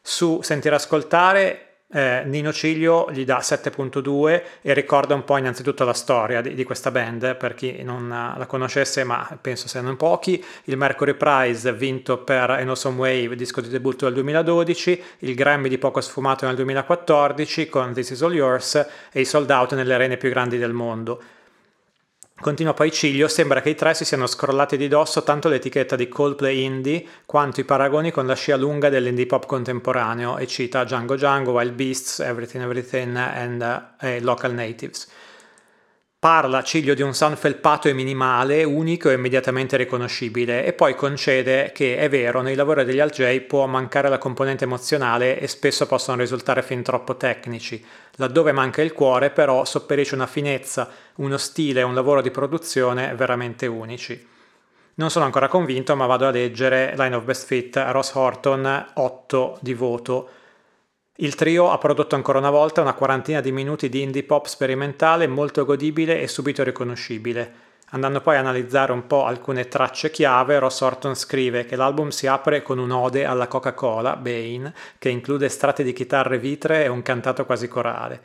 Su 0.01 0.41
Sentire 0.41 0.75
Ascoltare 0.75 1.72
eh, 1.93 2.23
Nino 2.25 2.51
Ciglio 2.51 3.09
gli 3.11 3.23
dà 3.23 3.39
7.2 3.39 4.41
e 4.61 4.73
ricorda 4.73 5.13
un 5.13 5.23
po' 5.23 5.37
innanzitutto 5.37 5.83
la 5.83 5.93
storia 5.93 6.41
di, 6.41 6.55
di, 6.55 6.63
questa 6.63 6.91
band 6.91 7.35
per 7.35 7.53
chi 7.53 7.83
non 7.83 8.09
la 8.09 8.45
conoscesse 8.47 9.03
ma 9.03 9.37
penso 9.39 9.67
siano 9.67 9.89
in 9.89 9.97
pochi. 9.97 10.43
Il 10.65 10.77
Mercury 10.77 11.13
Prize 11.13 11.71
vinto 11.73 12.17
per 12.17 12.49
An 12.49 12.67
Awesome 12.67 12.97
Wave 12.97 13.35
disco 13.35 13.61
di 13.61 13.69
debutto 13.69 14.05
del 14.05 14.15
2012 14.15 15.03
il 15.19 15.35
Grammy 15.35 15.69
di 15.69 15.77
poco 15.77 16.01
sfumato 16.01 16.45
nel 16.45 16.55
2014 16.55 17.69
con 17.69 17.93
This 17.93 18.09
Is 18.09 18.21
All 18.23 18.33
Yours 18.33 18.87
e 19.11 19.21
i 19.21 19.25
sold 19.25 19.49
out 19.51 19.73
nelle 19.75 19.93
arene 19.93 20.17
più 20.17 20.29
grandi 20.29 20.57
del 20.57 20.73
mondo 20.73 21.21
Continua 22.39 22.73
poi 22.73 22.91
Ciglio, 22.91 23.27
sembra 23.27 23.61
che 23.61 23.69
i 23.69 23.75
tre 23.75 23.93
si 23.93 24.03
siano 24.03 24.27
scrollati 24.27 24.75
di 24.75 24.87
dosso 24.87 25.23
tanto 25.23 25.47
l'etichetta 25.47 25.95
di 25.95 26.09
Coldplay 26.09 26.63
Indie 26.63 27.05
quanto 27.25 27.61
i 27.61 27.63
paragoni 27.63 28.11
con 28.11 28.25
la 28.25 28.35
scia 28.35 28.57
lunga 28.57 28.89
dell'indie 28.89 29.27
pop 29.27 29.45
contemporaneo 29.45 30.37
e 30.37 30.47
cita 30.47 30.83
Django 30.83 31.15
Django, 31.15 31.51
Wild 31.51 31.73
Beasts, 31.73 32.19
Everything 32.19 32.63
Everything 32.63 33.15
and 33.15 33.61
uh, 34.01 34.17
Local 34.19 34.53
Natives. 34.53 35.07
Parla 36.23 36.63
Ciglio 36.63 36.93
di 36.93 37.01
un 37.01 37.13
sound 37.13 37.35
felpato 37.35 37.89
e 37.89 37.93
minimale, 37.93 38.63
unico 38.63 39.09
e 39.09 39.15
immediatamente 39.15 39.75
riconoscibile, 39.75 40.63
e 40.63 40.71
poi 40.71 40.95
concede 40.95 41.73
che 41.73 41.97
è 41.97 42.07
vero, 42.07 42.41
nei 42.41 42.55
lavori 42.55 42.85
degli 42.85 43.01
Al-J 43.01 43.41
può 43.41 43.65
mancare 43.65 44.07
la 44.07 44.19
componente 44.19 44.63
emozionale 44.63 45.37
e 45.37 45.49
spesso 45.49 45.85
possono 45.85 46.21
risultare 46.21 46.61
fin 46.61 46.81
troppo 46.81 47.17
tecnici. 47.17 47.85
Laddove 48.11 48.53
manca 48.53 48.81
il 48.81 48.93
cuore, 48.93 49.31
però, 49.31 49.65
sopperisce 49.65 50.15
una 50.15 50.25
finezza, 50.25 50.89
uno 51.15 51.35
stile 51.35 51.81
e 51.81 51.83
un 51.83 51.93
lavoro 51.93 52.21
di 52.21 52.31
produzione 52.31 53.13
veramente 53.15 53.67
unici. 53.67 54.25
Non 54.93 55.09
sono 55.09 55.25
ancora 55.25 55.49
convinto, 55.49 55.93
ma 55.97 56.05
vado 56.05 56.25
a 56.25 56.31
leggere 56.31 56.93
Line 56.95 57.15
of 57.15 57.25
Best 57.25 57.47
Fit, 57.47 57.75
Ross 57.89 58.13
Horton, 58.13 58.91
8 58.93 59.57
di 59.59 59.73
voto 59.73 60.29
il 61.17 61.35
trio 61.35 61.69
ha 61.69 61.77
prodotto 61.77 62.15
ancora 62.15 62.39
una 62.39 62.49
volta 62.49 62.81
una 62.81 62.95
quarantina 62.95 63.39
di 63.39 63.51
minuti 63.51 63.87
di 63.87 64.01
indie 64.01 64.23
pop 64.23 64.47
sperimentale 64.47 65.27
molto 65.27 65.63
godibile 65.63 66.19
e 66.19 66.27
subito 66.27 66.63
riconoscibile. 66.63 67.61
Andando 67.91 68.19
poi 68.21 68.37
a 68.37 68.39
analizzare 68.39 68.91
un 68.91 69.05
po' 69.05 69.25
alcune 69.25 69.67
tracce 69.67 70.09
chiave, 70.09 70.57
Ross 70.57 70.81
Orton 70.81 71.13
scrive 71.13 71.65
che 71.65 71.75
l'album 71.75 72.09
si 72.09 72.25
apre 72.25 72.63
con 72.63 72.79
un'ode 72.79 73.25
alla 73.25 73.47
Coca-Cola, 73.47 74.15
Bane, 74.15 74.73
che 74.97 75.09
include 75.09 75.45
estratti 75.45 75.83
di 75.83 75.93
chitarre 75.93 76.39
vitree 76.39 76.85
e 76.85 76.87
un 76.87 77.03
cantato 77.03 77.45
quasi 77.45 77.67
corale. 77.67 78.19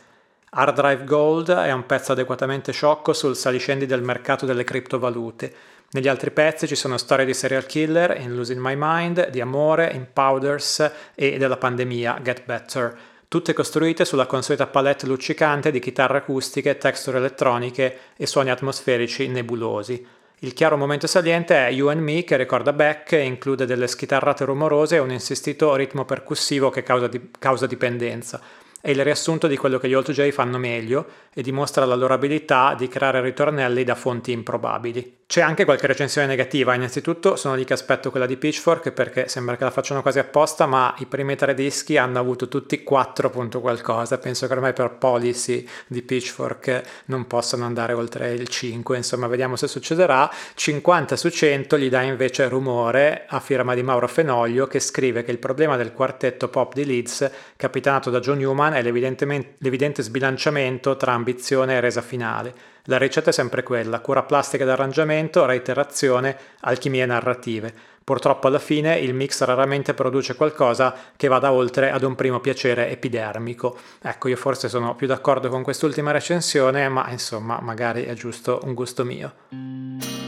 Hard 0.52 0.74
Drive 0.74 1.04
Gold 1.04 1.50
è 1.50 1.72
un 1.72 1.84
pezzo 1.84 2.12
adeguatamente 2.12 2.72
sciocco 2.72 3.12
sul 3.12 3.36
saliscendi 3.36 3.84
del 3.84 4.00
mercato 4.00 4.46
delle 4.46 4.64
criptovalute, 4.64 5.52
negli 5.90 6.08
altri 6.08 6.30
pezzi 6.30 6.66
ci 6.66 6.74
sono 6.74 6.98
storie 6.98 7.24
di 7.24 7.32
serial 7.32 7.64
killer, 7.64 8.20
in 8.20 8.34
Losing 8.34 8.60
My 8.60 8.74
Mind, 8.76 9.30
di 9.30 9.40
amore, 9.40 9.90
in 9.94 10.06
Powders 10.12 10.90
e 11.14 11.38
della 11.38 11.56
pandemia, 11.56 12.20
Get 12.22 12.44
Better, 12.44 12.94
tutte 13.26 13.54
costruite 13.54 14.04
sulla 14.04 14.26
consueta 14.26 14.66
palette 14.66 15.06
luccicante 15.06 15.70
di 15.70 15.78
chitarre 15.78 16.18
acustiche, 16.18 16.76
texture 16.76 17.16
elettroniche 17.16 17.98
e 18.16 18.26
suoni 18.26 18.50
atmosferici 18.50 19.28
nebulosi. 19.28 20.06
Il 20.40 20.52
chiaro 20.52 20.76
momento 20.76 21.06
saliente 21.06 21.54
è 21.54 21.70
You 21.70 21.88
and 21.88 22.02
Me 22.02 22.22
che 22.22 22.36
ricorda 22.36 22.74
Beck 22.74 23.12
e 23.12 23.22
include 23.22 23.64
delle 23.64 23.86
schitarrate 23.86 24.44
rumorose 24.44 24.96
e 24.96 25.00
un 25.00 25.10
insistito 25.10 25.74
ritmo 25.74 26.04
percussivo 26.04 26.68
che 26.68 26.82
causa, 26.82 27.08
di- 27.08 27.30
causa 27.38 27.66
dipendenza 27.66 28.40
è 28.80 28.90
il 28.90 29.02
riassunto 29.02 29.48
di 29.48 29.56
quello 29.56 29.78
che 29.78 29.88
gli 29.88 29.94
Old 29.94 30.10
J 30.12 30.30
fanno 30.30 30.56
meglio 30.56 31.06
e 31.34 31.42
dimostra 31.42 31.84
la 31.84 31.96
loro 31.96 32.14
abilità 32.14 32.74
di 32.78 32.86
creare 32.86 33.20
ritornelli 33.20 33.82
da 33.82 33.96
fonti 33.96 34.30
improbabili. 34.30 35.17
C'è 35.30 35.42
anche 35.42 35.66
qualche 35.66 35.86
recensione 35.86 36.26
negativa, 36.26 36.74
innanzitutto 36.74 37.36
sono 37.36 37.54
lì 37.54 37.66
che 37.66 37.74
aspetto 37.74 38.10
quella 38.10 38.24
di 38.24 38.38
Pitchfork 38.38 38.92
perché 38.92 39.28
sembra 39.28 39.58
che 39.58 39.64
la 39.64 39.70
facciano 39.70 40.00
quasi 40.00 40.18
apposta, 40.18 40.64
ma 40.64 40.94
i 41.00 41.04
primi 41.04 41.36
tre 41.36 41.52
dischi 41.52 41.98
hanno 41.98 42.18
avuto 42.18 42.48
tutti 42.48 42.82
4 42.82 43.28
punto 43.28 43.60
qualcosa, 43.60 44.16
penso 44.16 44.46
che 44.46 44.54
ormai 44.54 44.72
per 44.72 44.92
policy 44.92 45.68
di 45.86 46.00
Pitchfork 46.00 47.02
non 47.08 47.26
possano 47.26 47.66
andare 47.66 47.92
oltre 47.92 48.32
il 48.32 48.48
5, 48.48 48.96
insomma 48.96 49.26
vediamo 49.26 49.56
se 49.56 49.68
succederà. 49.68 50.32
50 50.54 51.14
su 51.14 51.28
100 51.28 51.76
gli 51.76 51.90
dà 51.90 52.00
invece 52.00 52.48
Rumore 52.48 53.26
a 53.28 53.38
firma 53.38 53.74
di 53.74 53.82
Mauro 53.82 54.08
Fenoglio 54.08 54.66
che 54.66 54.80
scrive 54.80 55.24
che 55.24 55.30
il 55.30 55.38
problema 55.38 55.76
del 55.76 55.92
quartetto 55.92 56.48
pop 56.48 56.72
di 56.72 56.86
Leeds, 56.86 57.30
capitanato 57.54 58.08
da 58.08 58.20
John 58.20 58.38
Newman, 58.38 58.72
è 58.72 58.82
l'evidente 58.82 60.02
sbilanciamento 60.02 60.96
tra 60.96 61.12
ambizione 61.12 61.74
e 61.74 61.80
resa 61.80 62.00
finale. 62.00 62.76
La 62.88 62.96
ricetta 62.96 63.28
è 63.28 63.32
sempre 63.34 63.62
quella, 63.62 64.00
cura 64.00 64.22
plastica 64.22 64.64
d'arrangiamento, 64.64 65.44
reiterazione, 65.44 66.36
alchimie 66.60 67.04
narrative. 67.04 67.70
Purtroppo 68.02 68.46
alla 68.46 68.58
fine 68.58 68.98
il 68.98 69.12
mix 69.12 69.42
raramente 69.42 69.92
produce 69.92 70.34
qualcosa 70.34 70.94
che 71.14 71.28
vada 71.28 71.52
oltre 71.52 71.90
ad 71.90 72.02
un 72.02 72.14
primo 72.14 72.40
piacere 72.40 72.88
epidermico. 72.88 73.76
Ecco, 74.00 74.28
io 74.28 74.36
forse 74.36 74.70
sono 74.70 74.94
più 74.94 75.06
d'accordo 75.06 75.50
con 75.50 75.62
quest'ultima 75.62 76.12
recensione, 76.12 76.88
ma 76.88 77.10
insomma, 77.10 77.60
magari 77.60 78.04
è 78.04 78.14
giusto 78.14 78.60
un 78.64 78.72
gusto 78.72 79.04
mio. 79.04 80.27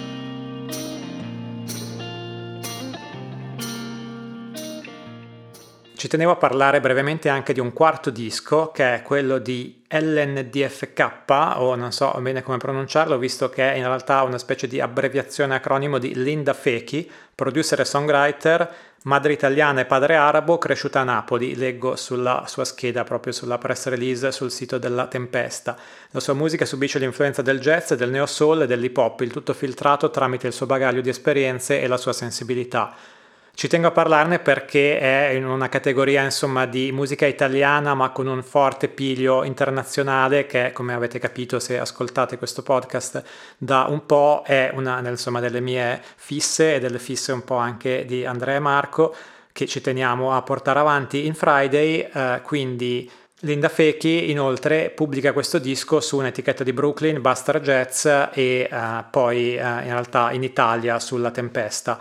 Ci 6.00 6.08
tenevo 6.08 6.30
a 6.30 6.36
parlare 6.36 6.80
brevemente 6.80 7.28
anche 7.28 7.52
di 7.52 7.60
un 7.60 7.74
quarto 7.74 8.08
disco 8.08 8.70
che 8.70 8.94
è 8.94 9.02
quello 9.02 9.36
di 9.36 9.82
LNDFK 9.86 11.56
o 11.56 11.74
non 11.74 11.92
so 11.92 12.18
bene 12.22 12.42
come 12.42 12.56
pronunciarlo 12.56 13.18
visto 13.18 13.50
che 13.50 13.74
è 13.74 13.76
in 13.76 13.84
realtà 13.84 14.22
una 14.22 14.38
specie 14.38 14.66
di 14.66 14.80
abbreviazione 14.80 15.56
acronimo 15.56 15.98
di 15.98 16.14
Linda 16.14 16.54
Fechi, 16.54 17.06
producer 17.34 17.80
e 17.80 17.84
songwriter, 17.84 18.74
madre 19.02 19.34
italiana 19.34 19.82
e 19.82 19.84
padre 19.84 20.16
arabo, 20.16 20.56
cresciuta 20.56 21.00
a 21.00 21.04
Napoli, 21.04 21.54
leggo 21.54 21.96
sulla 21.96 22.44
sua 22.46 22.64
scheda 22.64 23.04
proprio 23.04 23.34
sulla 23.34 23.58
press 23.58 23.88
release 23.88 24.32
sul 24.32 24.50
sito 24.50 24.78
della 24.78 25.06
Tempesta. 25.06 25.76
La 26.12 26.20
sua 26.20 26.32
musica 26.32 26.64
subisce 26.64 26.98
l'influenza 26.98 27.42
del 27.42 27.60
jazz, 27.60 27.92
del 27.92 28.08
neo 28.08 28.24
soul 28.24 28.62
e 28.62 28.66
dell'hip 28.66 28.96
hop, 28.96 29.20
il 29.20 29.30
tutto 29.30 29.52
filtrato 29.52 30.08
tramite 30.08 30.46
il 30.46 30.54
suo 30.54 30.64
bagaglio 30.64 31.02
di 31.02 31.10
esperienze 31.10 31.82
e 31.82 31.86
la 31.86 31.98
sua 31.98 32.14
sensibilità. 32.14 33.18
Ci 33.52 33.68
tengo 33.68 33.88
a 33.88 33.90
parlarne 33.90 34.38
perché 34.38 34.98
è 34.98 35.32
in 35.34 35.44
una 35.44 35.68
categoria 35.68 36.22
insomma 36.22 36.64
di 36.64 36.92
musica 36.92 37.26
italiana 37.26 37.94
ma 37.94 38.10
con 38.10 38.26
un 38.26 38.42
forte 38.42 38.88
piglio 38.88 39.44
internazionale 39.44 40.46
che 40.46 40.72
come 40.72 40.94
avete 40.94 41.18
capito 41.18 41.58
se 41.58 41.78
ascoltate 41.78 42.38
questo 42.38 42.62
podcast 42.62 43.22
da 43.58 43.86
un 43.88 44.06
po' 44.06 44.42
è 44.46 44.70
una 44.72 45.06
insomma, 45.06 45.40
delle 45.40 45.60
mie 45.60 46.00
fisse 46.16 46.76
e 46.76 46.80
delle 46.80 46.98
fisse 46.98 47.32
un 47.32 47.44
po' 47.44 47.56
anche 47.56 48.06
di 48.06 48.24
Andrea 48.24 48.56
e 48.56 48.60
Marco 48.60 49.14
che 49.52 49.66
ci 49.66 49.80
teniamo 49.80 50.34
a 50.34 50.42
portare 50.42 50.78
avanti 50.78 51.26
in 51.26 51.34
Friday, 51.34 52.08
eh, 52.12 52.40
quindi 52.42 53.10
Linda 53.40 53.68
Fechi 53.68 54.30
inoltre 54.30 54.90
pubblica 54.90 55.32
questo 55.32 55.58
disco 55.58 56.00
su 56.00 56.18
un'etichetta 56.18 56.62
di 56.62 56.72
Brooklyn, 56.72 57.20
Buster 57.20 57.60
Jazz 57.60 58.06
e 58.06 58.30
eh, 58.32 58.68
poi 59.10 59.56
eh, 59.56 59.60
in 59.60 59.90
realtà 59.90 60.30
in 60.32 60.42
Italia 60.42 60.98
sulla 60.98 61.30
Tempesta. 61.30 61.98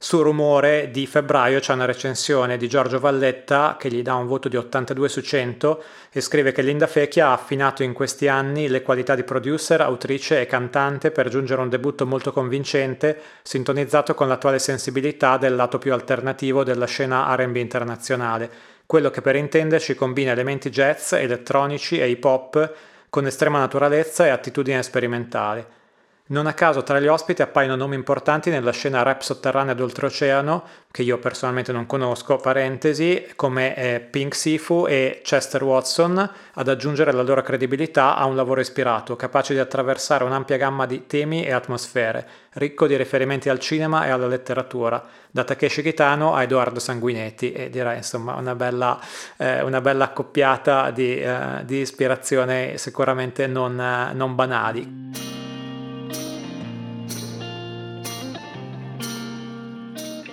Su 0.00 0.22
Rumore 0.22 0.92
di 0.92 1.08
febbraio 1.08 1.58
c'è 1.58 1.72
una 1.72 1.84
recensione 1.84 2.56
di 2.56 2.68
Giorgio 2.68 3.00
Valletta 3.00 3.74
che 3.76 3.90
gli 3.90 4.00
dà 4.00 4.14
un 4.14 4.28
voto 4.28 4.48
di 4.48 4.56
82 4.56 5.08
su 5.08 5.20
100 5.20 5.82
e 6.12 6.20
scrive 6.20 6.52
che 6.52 6.62
Linda 6.62 6.86
Fecchia 6.86 7.26
ha 7.26 7.32
affinato 7.32 7.82
in 7.82 7.92
questi 7.94 8.28
anni 8.28 8.68
le 8.68 8.82
qualità 8.82 9.16
di 9.16 9.24
producer, 9.24 9.80
autrice 9.80 10.40
e 10.40 10.46
cantante 10.46 11.10
per 11.10 11.28
giungere 11.28 11.60
a 11.60 11.64
un 11.64 11.68
debutto 11.70 12.06
molto 12.06 12.32
convincente, 12.32 13.20
sintonizzato 13.42 14.14
con 14.14 14.28
l'attuale 14.28 14.60
sensibilità 14.60 15.36
del 15.36 15.56
lato 15.56 15.78
più 15.78 15.92
alternativo 15.92 16.62
della 16.62 16.86
scena 16.86 17.34
RB 17.34 17.56
internazionale, 17.56 18.48
quello 18.86 19.10
che 19.10 19.20
per 19.20 19.34
intenderci 19.34 19.96
combina 19.96 20.30
elementi 20.30 20.70
jazz, 20.70 21.10
elettronici 21.14 21.98
e 21.98 22.08
hip 22.08 22.24
hop 22.24 22.74
con 23.10 23.26
estrema 23.26 23.58
naturalezza 23.58 24.26
e 24.26 24.28
attitudine 24.28 24.80
sperimentale. 24.84 25.77
Non 26.30 26.46
a 26.46 26.52
caso 26.52 26.82
tra 26.82 27.00
gli 27.00 27.06
ospiti 27.06 27.40
appaiono 27.40 27.74
nomi 27.74 27.94
importanti 27.94 28.50
nella 28.50 28.70
scena 28.70 29.02
rap 29.02 29.22
sotterranea 29.22 29.72
d'oltreoceano, 29.72 30.62
che 30.90 31.00
io 31.00 31.16
personalmente 31.16 31.72
non 31.72 31.86
conosco, 31.86 32.36
parentesi, 32.36 33.28
come 33.34 33.74
eh, 33.74 34.00
Pink 34.00 34.34
Sifu 34.34 34.84
e 34.86 35.22
Chester 35.24 35.64
Watson, 35.64 36.30
ad 36.52 36.68
aggiungere 36.68 37.12
la 37.12 37.22
loro 37.22 37.40
credibilità 37.40 38.14
a 38.14 38.26
un 38.26 38.36
lavoro 38.36 38.60
ispirato, 38.60 39.16
capace 39.16 39.54
di 39.54 39.58
attraversare 39.58 40.24
un'ampia 40.24 40.58
gamma 40.58 40.84
di 40.84 41.06
temi 41.06 41.46
e 41.46 41.52
atmosfere, 41.52 42.28
ricco 42.52 42.86
di 42.86 42.96
riferimenti 42.98 43.48
al 43.48 43.58
cinema 43.58 44.04
e 44.04 44.10
alla 44.10 44.26
letteratura, 44.26 45.02
da 45.30 45.44
Takeshi 45.44 45.80
Kitano 45.80 46.34
a 46.34 46.42
Edoardo 46.42 46.78
Sanguinetti, 46.78 47.52
e 47.52 47.70
direi 47.70 47.96
insomma 47.96 48.34
una 48.34 48.54
bella, 48.54 49.00
eh, 49.38 49.62
una 49.62 49.80
bella 49.80 50.04
accoppiata 50.04 50.90
di, 50.90 51.22
eh, 51.22 51.62
di 51.64 51.78
ispirazione 51.78 52.76
sicuramente 52.76 53.46
non, 53.46 53.80
eh, 53.80 54.12
non 54.12 54.34
banali. 54.34 55.37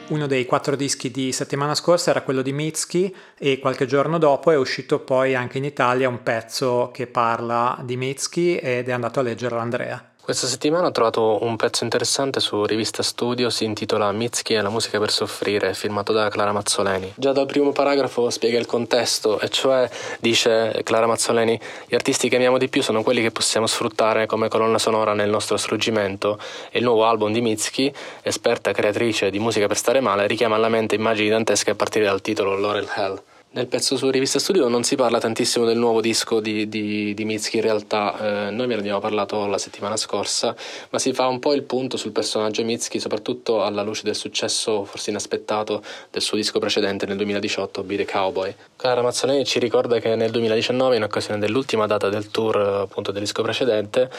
Uno 0.08 0.28
dei 0.28 0.46
quattro 0.46 0.76
dischi 0.76 1.10
di 1.10 1.32
settimana 1.32 1.74
scorsa 1.74 2.12
era 2.12 2.22
quello 2.22 2.44
di 2.44 2.54
Mitski 2.54 3.14
e 3.36 3.58
qualche 3.58 3.88
giorno 3.88 4.20
dopo 4.20 4.52
è 4.52 4.56
uscito 4.56 5.00
poi 5.00 5.34
anche 5.34 5.58
in 5.58 5.64
Italia 5.64 6.08
un 6.08 6.22
pezzo 6.22 6.92
che 6.94 7.08
parla 7.08 7.82
di 7.84 7.98
Mitski 7.98 8.56
ed 8.56 8.88
è 8.88 8.92
andato 8.92 9.20
a 9.20 9.24
leggerlo 9.24 9.58
Andrea. 9.58 10.15
Questa 10.26 10.48
settimana 10.48 10.88
ho 10.88 10.92
trovato 10.92 11.44
un 11.44 11.56
pezzo 11.56 11.84
interessante 11.84 12.40
su 12.40 12.66
Rivista 12.66 13.04
Studio, 13.04 13.52
si 13.52 13.64
intitola 13.64 14.12
Mitski 14.12 14.56
e 14.56 14.62
la 14.62 14.72
musica 14.72 14.98
per 14.98 15.12
soffrire, 15.12 15.76
firmato 15.76 16.14
da 16.14 16.30
Clara 16.30 16.52
Mazzoleni. 16.52 17.14
Già 17.16 17.32
dal 17.32 17.46
primo 17.46 17.72
paragrafo 17.72 18.32
spiega 18.32 18.58
il 18.58 18.66
contesto, 18.66 19.40
e 19.40 19.50
cioè, 19.50 19.88
dice 20.20 20.82
Clara 20.84 21.06
Mazzoleni, 21.06 21.60
gli 21.86 21.94
artisti 21.94 22.28
che 22.28 22.38
amiamo 22.38 22.58
di 22.58 22.70
più 22.70 22.82
sono 22.82 23.04
quelli 23.04 23.22
che 23.22 23.30
possiamo 23.30 23.68
sfruttare 23.68 24.26
come 24.26 24.48
colonna 24.48 24.80
sonora 24.80 25.14
nel 25.14 25.30
nostro 25.30 25.58
struggimento 25.58 26.40
e 26.72 26.80
il 26.80 26.86
nuovo 26.86 27.06
album 27.06 27.32
di 27.32 27.42
Mitski, 27.42 27.94
esperta 28.24 28.72
creatrice 28.72 29.30
di 29.30 29.38
musica 29.38 29.68
per 29.68 29.78
stare 29.78 30.00
male, 30.00 30.26
richiama 30.26 30.56
alla 30.56 30.70
mente 30.70 30.96
immagini 30.96 31.30
dantesche 31.30 31.70
a 31.70 31.76
partire 31.76 32.06
dal 32.06 32.22
titolo 32.22 32.58
Laurel 32.58 32.90
Hell. 32.96 33.22
Nel 33.56 33.68
pezzo 33.68 33.96
su 33.96 34.10
Rivista 34.10 34.38
Studio 34.38 34.68
non 34.68 34.84
si 34.84 34.98
parla 34.98 35.18
tantissimo 35.18 35.64
del 35.64 35.78
nuovo 35.78 36.02
disco 36.02 36.42
di, 36.42 36.68
di, 36.68 37.14
di 37.14 37.24
Mitski, 37.24 37.56
in 37.56 37.62
realtà 37.62 38.48
eh, 38.48 38.52
noi 38.52 38.68
ne 38.68 38.74
abbiamo 38.74 39.00
parlato 39.00 39.46
la 39.46 39.58
settimana 39.58 39.96
scorsa, 39.96 40.54
ma 40.90 41.00
si 41.00 41.14
fa 41.14 41.28
un 41.28 41.40
po' 41.40 41.54
il 41.54 41.64
punto 41.64 41.96
sul 41.96 42.12
personaggio 42.12 42.66
Mitski, 42.66 43.00
soprattutto 43.00 43.64
alla 43.64 43.82
luce 43.82 44.04
del 44.04 44.16
successo 44.16 44.84
forse 44.84 45.10
inaspettato 45.10 45.82
del 46.12 46.22
suo 46.22 46.36
disco 46.36 46.60
precedente 46.60 47.06
nel 47.06 47.16
2018, 47.16 47.84
Be 47.84 47.96
the 47.96 48.04
Cowboy. 48.04 48.54
Clara 48.76 49.02
Mazzoleni 49.02 49.46
ci 49.46 49.60
ricorda 49.60 50.00
che 50.00 50.16
nel 50.16 50.32
2019, 50.32 50.98
in 50.98 51.04
occasione 51.04 51.40
dell'ultima 51.40 51.88
data 51.88 52.10
del 52.10 52.30
tour 52.32 52.58
appunto 52.58 53.14
del 53.14 53.22
disco 53.22 53.42
precedente, 53.42 54.12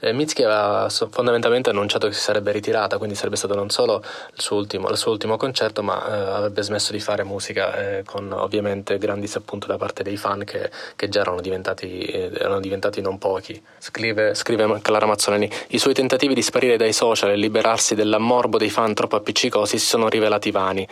eh, 0.00 0.12
Mitski 0.12 0.42
aveva 0.42 0.90
fondamentalmente 0.90 1.70
annunciato 1.70 2.08
che 2.08 2.12
si 2.12 2.20
sarebbe 2.20 2.52
ritirata, 2.52 2.98
quindi 2.98 3.14
sarebbe 3.14 3.36
stato 3.36 3.54
non 3.54 3.70
solo 3.70 4.04
il 4.34 4.40
suo 4.42 4.56
ultimo, 4.56 4.90
il 4.90 4.98
suo 4.98 5.12
ultimo 5.12 5.38
concerto, 5.38 5.82
ma 5.82 6.06
eh, 6.06 6.12
avrebbe 6.12 6.62
smesso 6.62 6.92
di 6.92 7.00
fare 7.00 7.24
musica 7.24 7.74
eh, 7.74 8.02
con 8.04 8.30
ovviamente 8.32 8.80
veramente 8.82 8.98
grandi 8.98 9.20
disappunto 9.22 9.66
da 9.66 9.76
parte 9.76 10.02
dei 10.02 10.16
fan 10.16 10.44
che, 10.44 10.70
che 10.96 11.08
già 11.08 11.20
erano 11.20 11.40
diventati, 11.40 12.00
eh, 12.00 12.30
erano 12.34 12.60
diventati, 12.60 13.00
non 13.00 13.18
pochi. 13.18 13.60
Scrive, 13.78 14.34
scrive 14.34 14.80
Clara 14.82 15.06
Mazzoleni, 15.06 15.50
i 15.68 15.78
suoi 15.78 15.94
tentativi 15.94 16.34
di 16.34 16.42
sparire 16.42 16.76
dai 16.76 16.92
social 16.92 17.30
e 17.30 17.36
liberarsi 17.36 17.94
dell'ammorbo 17.94 18.58
dei 18.58 18.70
fan 18.70 18.94
troppo 18.94 19.16
appiccicosi 19.16 19.78
si 19.78 19.86
sono 19.86 20.08
rivelati 20.08 20.50
vani. 20.50 20.86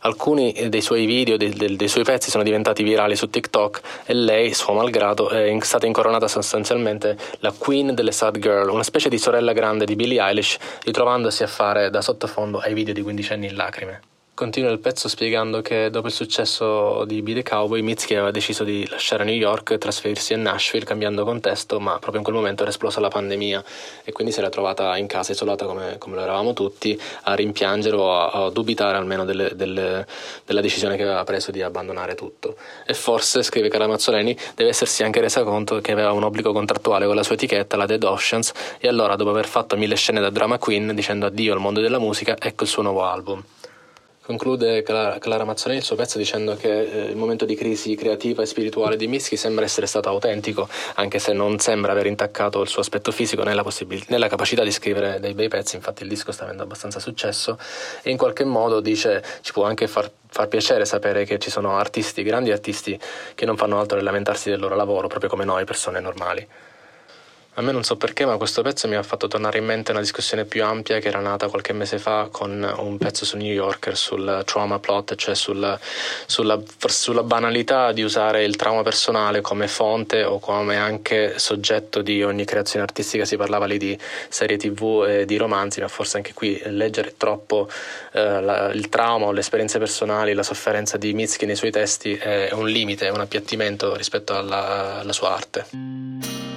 Alcuni 0.00 0.68
dei 0.68 0.82
suoi 0.82 1.04
video, 1.04 1.36
dei, 1.36 1.50
dei, 1.50 1.74
dei, 1.74 1.88
suoi 1.88 2.04
pezzi 2.04 2.30
sono 2.30 2.44
diventati 2.44 2.84
virali 2.84 3.16
su 3.16 3.28
TikTok 3.28 3.80
e 4.04 4.14
lei, 4.14 4.54
suo 4.54 4.72
malgrado, 4.74 5.28
è 5.30 5.56
stata 5.62 5.86
incoronata 5.86 6.28
sostanzialmente 6.28 7.16
la 7.40 7.50
queen 7.50 7.92
delle 7.92 8.12
sad 8.12 8.38
girl, 8.38 8.68
una 8.68 8.84
specie 8.84 9.08
di 9.08 9.18
sorella 9.18 9.52
grande 9.52 9.84
di 9.84 9.96
Billie 9.96 10.22
Eilish, 10.22 10.58
ritrovandosi 10.84 11.42
a 11.42 11.48
fare 11.48 11.90
da 11.90 12.02
sottofondo 12.02 12.58
ai 12.58 12.74
video 12.74 12.94
di 12.94 13.02
quindicenni 13.02 13.46
in 13.46 13.56
lacrime. 13.56 14.15
Continua 14.36 14.70
il 14.70 14.80
pezzo 14.80 15.08
spiegando 15.08 15.62
che 15.62 15.88
dopo 15.88 16.08
il 16.08 16.12
successo 16.12 17.06
di 17.06 17.22
Be 17.22 17.32
The 17.32 17.42
Cowboy, 17.42 17.80
Mitski 17.80 18.12
aveva 18.12 18.30
deciso 18.30 18.64
di 18.64 18.86
lasciare 18.86 19.24
New 19.24 19.34
York 19.34 19.70
e 19.70 19.78
trasferirsi 19.78 20.34
a 20.34 20.36
Nashville 20.36 20.84
cambiando 20.84 21.24
contesto, 21.24 21.80
ma 21.80 21.92
proprio 21.92 22.18
in 22.18 22.22
quel 22.22 22.36
momento 22.36 22.60
era 22.60 22.70
esplosa 22.70 23.00
la 23.00 23.08
pandemia 23.08 23.64
e 24.04 24.12
quindi 24.12 24.34
si 24.34 24.40
era 24.40 24.50
trovata 24.50 24.94
in 24.98 25.06
casa 25.06 25.32
isolata 25.32 25.64
come, 25.64 25.96
come 25.96 26.16
lo 26.16 26.20
eravamo 26.20 26.52
tutti 26.52 27.00
a 27.22 27.32
rimpiangere 27.32 27.96
o 27.96 28.12
a, 28.12 28.28
a 28.28 28.50
dubitare 28.50 28.98
almeno 28.98 29.24
delle, 29.24 29.56
delle, 29.56 30.06
della 30.44 30.60
decisione 30.60 30.96
che 30.96 31.04
aveva 31.04 31.24
preso 31.24 31.50
di 31.50 31.62
abbandonare 31.62 32.14
tutto. 32.14 32.56
E 32.86 32.92
forse, 32.92 33.42
scrive 33.42 33.70
Cara 33.70 33.86
Mazzoleni, 33.86 34.36
deve 34.54 34.68
essersi 34.68 35.02
anche 35.02 35.18
resa 35.22 35.44
conto 35.44 35.80
che 35.80 35.92
aveva 35.92 36.12
un 36.12 36.24
obbligo 36.24 36.52
contrattuale 36.52 37.06
con 37.06 37.14
la 37.14 37.22
sua 37.22 37.36
etichetta, 37.36 37.78
la 37.78 37.86
Dead 37.86 38.04
Oceans, 38.04 38.52
e 38.78 38.86
allora 38.86 39.16
dopo 39.16 39.30
aver 39.30 39.46
fatto 39.46 39.78
mille 39.78 39.96
scene 39.96 40.20
da 40.20 40.28
drama 40.28 40.58
queen 40.58 40.94
dicendo 40.94 41.24
addio 41.24 41.54
al 41.54 41.58
mondo 41.58 41.80
della 41.80 41.98
musica, 41.98 42.36
ecco 42.38 42.64
il 42.64 42.68
suo 42.68 42.82
nuovo 42.82 43.02
album. 43.02 43.42
Conclude 44.26 44.82
Clara 44.82 45.44
Mazzolini 45.44 45.78
il 45.78 45.84
suo 45.84 45.94
pezzo 45.94 46.18
dicendo 46.18 46.56
che 46.56 46.80
eh, 46.80 47.10
il 47.10 47.16
momento 47.16 47.44
di 47.44 47.54
crisi 47.54 47.94
creativa 47.94 48.42
e 48.42 48.46
spirituale 48.46 48.96
di 48.96 49.06
Mischi 49.06 49.36
sembra 49.36 49.64
essere 49.64 49.86
stato 49.86 50.08
autentico, 50.08 50.68
anche 50.94 51.20
se 51.20 51.32
non 51.32 51.60
sembra 51.60 51.92
aver 51.92 52.06
intaccato 52.06 52.60
il 52.60 52.66
suo 52.66 52.80
aspetto 52.80 53.12
fisico 53.12 53.44
nella, 53.44 53.62
possibil- 53.62 54.04
nella 54.08 54.26
capacità 54.26 54.64
di 54.64 54.72
scrivere 54.72 55.20
dei 55.20 55.32
bei 55.32 55.46
pezzi, 55.46 55.76
infatti 55.76 56.02
il 56.02 56.08
disco 56.08 56.32
sta 56.32 56.42
avendo 56.42 56.64
abbastanza 56.64 56.98
successo 56.98 57.56
e 58.02 58.10
in 58.10 58.16
qualche 58.16 58.42
modo 58.42 58.80
dice 58.80 59.22
ci 59.42 59.52
può 59.52 59.62
anche 59.62 59.86
far, 59.86 60.10
far 60.26 60.48
piacere 60.48 60.84
sapere 60.86 61.24
che 61.24 61.38
ci 61.38 61.48
sono 61.48 61.76
artisti, 61.76 62.24
grandi 62.24 62.50
artisti, 62.50 62.98
che 63.36 63.46
non 63.46 63.56
fanno 63.56 63.78
altro 63.78 63.96
che 63.96 64.02
lamentarsi 64.02 64.50
del 64.50 64.58
loro 64.58 64.74
lavoro, 64.74 65.06
proprio 65.06 65.30
come 65.30 65.44
noi, 65.44 65.64
persone 65.64 66.00
normali. 66.00 66.44
A 67.58 67.62
me 67.62 67.72
non 67.72 67.84
so 67.84 67.96
perché, 67.96 68.26
ma 68.26 68.36
questo 68.36 68.60
pezzo 68.60 68.86
mi 68.86 68.96
ha 68.96 69.02
fatto 69.02 69.28
tornare 69.28 69.56
in 69.56 69.64
mente 69.64 69.90
una 69.90 70.00
discussione 70.00 70.44
più 70.44 70.62
ampia 70.62 70.98
che 70.98 71.08
era 71.08 71.20
nata 71.20 71.48
qualche 71.48 71.72
mese 71.72 71.98
fa 71.98 72.28
con 72.30 72.62
un 72.76 72.98
pezzo 72.98 73.24
su 73.24 73.38
New 73.38 73.50
Yorker 73.50 73.96
sul 73.96 74.42
trauma 74.44 74.78
plot, 74.78 75.14
cioè 75.14 75.34
sul, 75.34 75.78
sulla, 76.26 76.60
sulla, 76.86 77.22
banalità 77.22 77.92
di 77.92 78.02
usare 78.02 78.44
il 78.44 78.56
trauma 78.56 78.82
personale 78.82 79.40
come 79.40 79.68
fonte 79.68 80.22
o 80.22 80.38
come 80.38 80.76
anche 80.76 81.38
soggetto 81.38 82.02
di 82.02 82.22
ogni 82.22 82.44
creazione 82.44 82.84
artistica. 82.84 83.24
Si 83.24 83.38
parlava 83.38 83.64
lì 83.64 83.78
di 83.78 83.98
serie 84.28 84.58
tv 84.58 85.06
e 85.08 85.24
di 85.24 85.38
romanzi, 85.38 85.80
ma 85.80 85.88
forse 85.88 86.18
anche 86.18 86.34
qui 86.34 86.60
leggere 86.66 87.14
troppo 87.16 87.70
eh, 88.12 88.42
la, 88.42 88.70
il 88.70 88.90
trauma 88.90 89.26
o 89.26 89.32
le 89.32 89.40
esperienze 89.40 89.78
personali, 89.78 90.34
la 90.34 90.42
sofferenza 90.42 90.98
di 90.98 91.14
Mitski 91.14 91.46
nei 91.46 91.56
suoi 91.56 91.70
testi 91.70 92.16
è 92.16 92.50
un 92.52 92.68
limite, 92.68 93.06
è 93.06 93.10
un 93.10 93.20
appiattimento 93.20 93.96
rispetto 93.96 94.36
alla, 94.36 94.98
alla 94.98 95.12
sua 95.14 95.34
arte. 95.34 96.55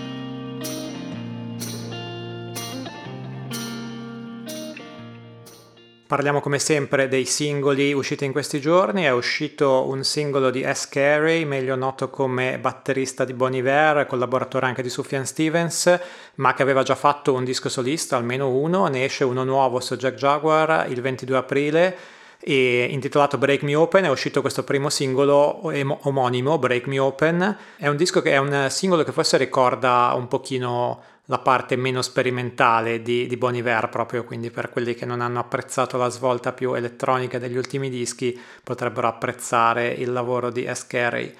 Parliamo 6.09 6.41
come 6.41 6.57
sempre 6.57 7.07
dei 7.07 7.25
singoli 7.25 7.93
usciti 7.93 8.25
in 8.25 8.31
questi 8.31 8.59
giorni. 8.59 9.03
È 9.03 9.11
uscito 9.11 9.87
un 9.87 10.03
singolo 10.03 10.49
di 10.49 10.63
S. 10.67 10.89
Carey, 10.89 11.45
meglio 11.45 11.75
noto 11.75 12.09
come 12.09 12.57
batterista 12.57 13.25
di 13.25 13.33
Bon 13.33 13.53
Iver, 13.53 14.07
collaboratore 14.07 14.65
anche 14.65 14.81
di 14.81 14.89
Sufjan 14.89 15.27
Stevens, 15.27 15.99
ma 16.37 16.55
che 16.55 16.63
aveva 16.63 16.81
già 16.81 16.95
fatto 16.95 17.33
un 17.33 17.43
disco 17.43 17.69
solista, 17.69 18.17
almeno 18.17 18.49
uno. 18.49 18.87
Ne 18.87 19.03
esce 19.03 19.23
uno 19.23 19.43
nuovo 19.43 19.79
su 19.81 19.97
Jack 19.97 20.15
Jaguar 20.15 20.87
il 20.89 20.99
22 20.99 21.37
aprile 21.37 21.97
e 22.39 22.87
intitolato 22.89 23.37
Break 23.37 23.61
Me 23.61 23.75
Open 23.75 24.05
è 24.05 24.09
uscito 24.09 24.41
questo 24.41 24.63
primo 24.63 24.89
singolo 24.89 25.59
omonimo 25.61 26.57
Break 26.57 26.87
Me 26.87 26.97
Open 26.97 27.57
è 27.75 27.89
un 27.89 27.97
disco 27.97 28.21
che 28.21 28.31
è 28.31 28.37
un 28.37 28.67
singolo 28.69 29.03
che 29.03 29.11
forse 29.11 29.35
ricorda 29.35 30.13
un 30.15 30.29
pochino 30.29 31.01
la 31.29 31.37
parte 31.39 31.75
meno 31.75 32.01
sperimentale 32.01 33.01
di, 33.01 33.27
di 33.27 33.37
Bon 33.37 33.55
Iver 33.55 33.87
proprio 33.89 34.23
quindi 34.23 34.49
per 34.49 34.69
quelli 34.69 34.95
che 34.95 35.05
non 35.05 35.21
hanno 35.21 35.39
apprezzato 35.39 35.95
la 35.97 36.09
svolta 36.09 36.53
più 36.53 36.73
elettronica 36.73 37.37
degli 37.37 37.55
ultimi 37.55 37.89
dischi 37.89 38.37
potrebbero 38.63 39.07
apprezzare 39.07 39.89
il 39.89 40.11
lavoro 40.11 40.49
di 40.49 40.67
S. 40.71 40.87
Carey 40.87 41.35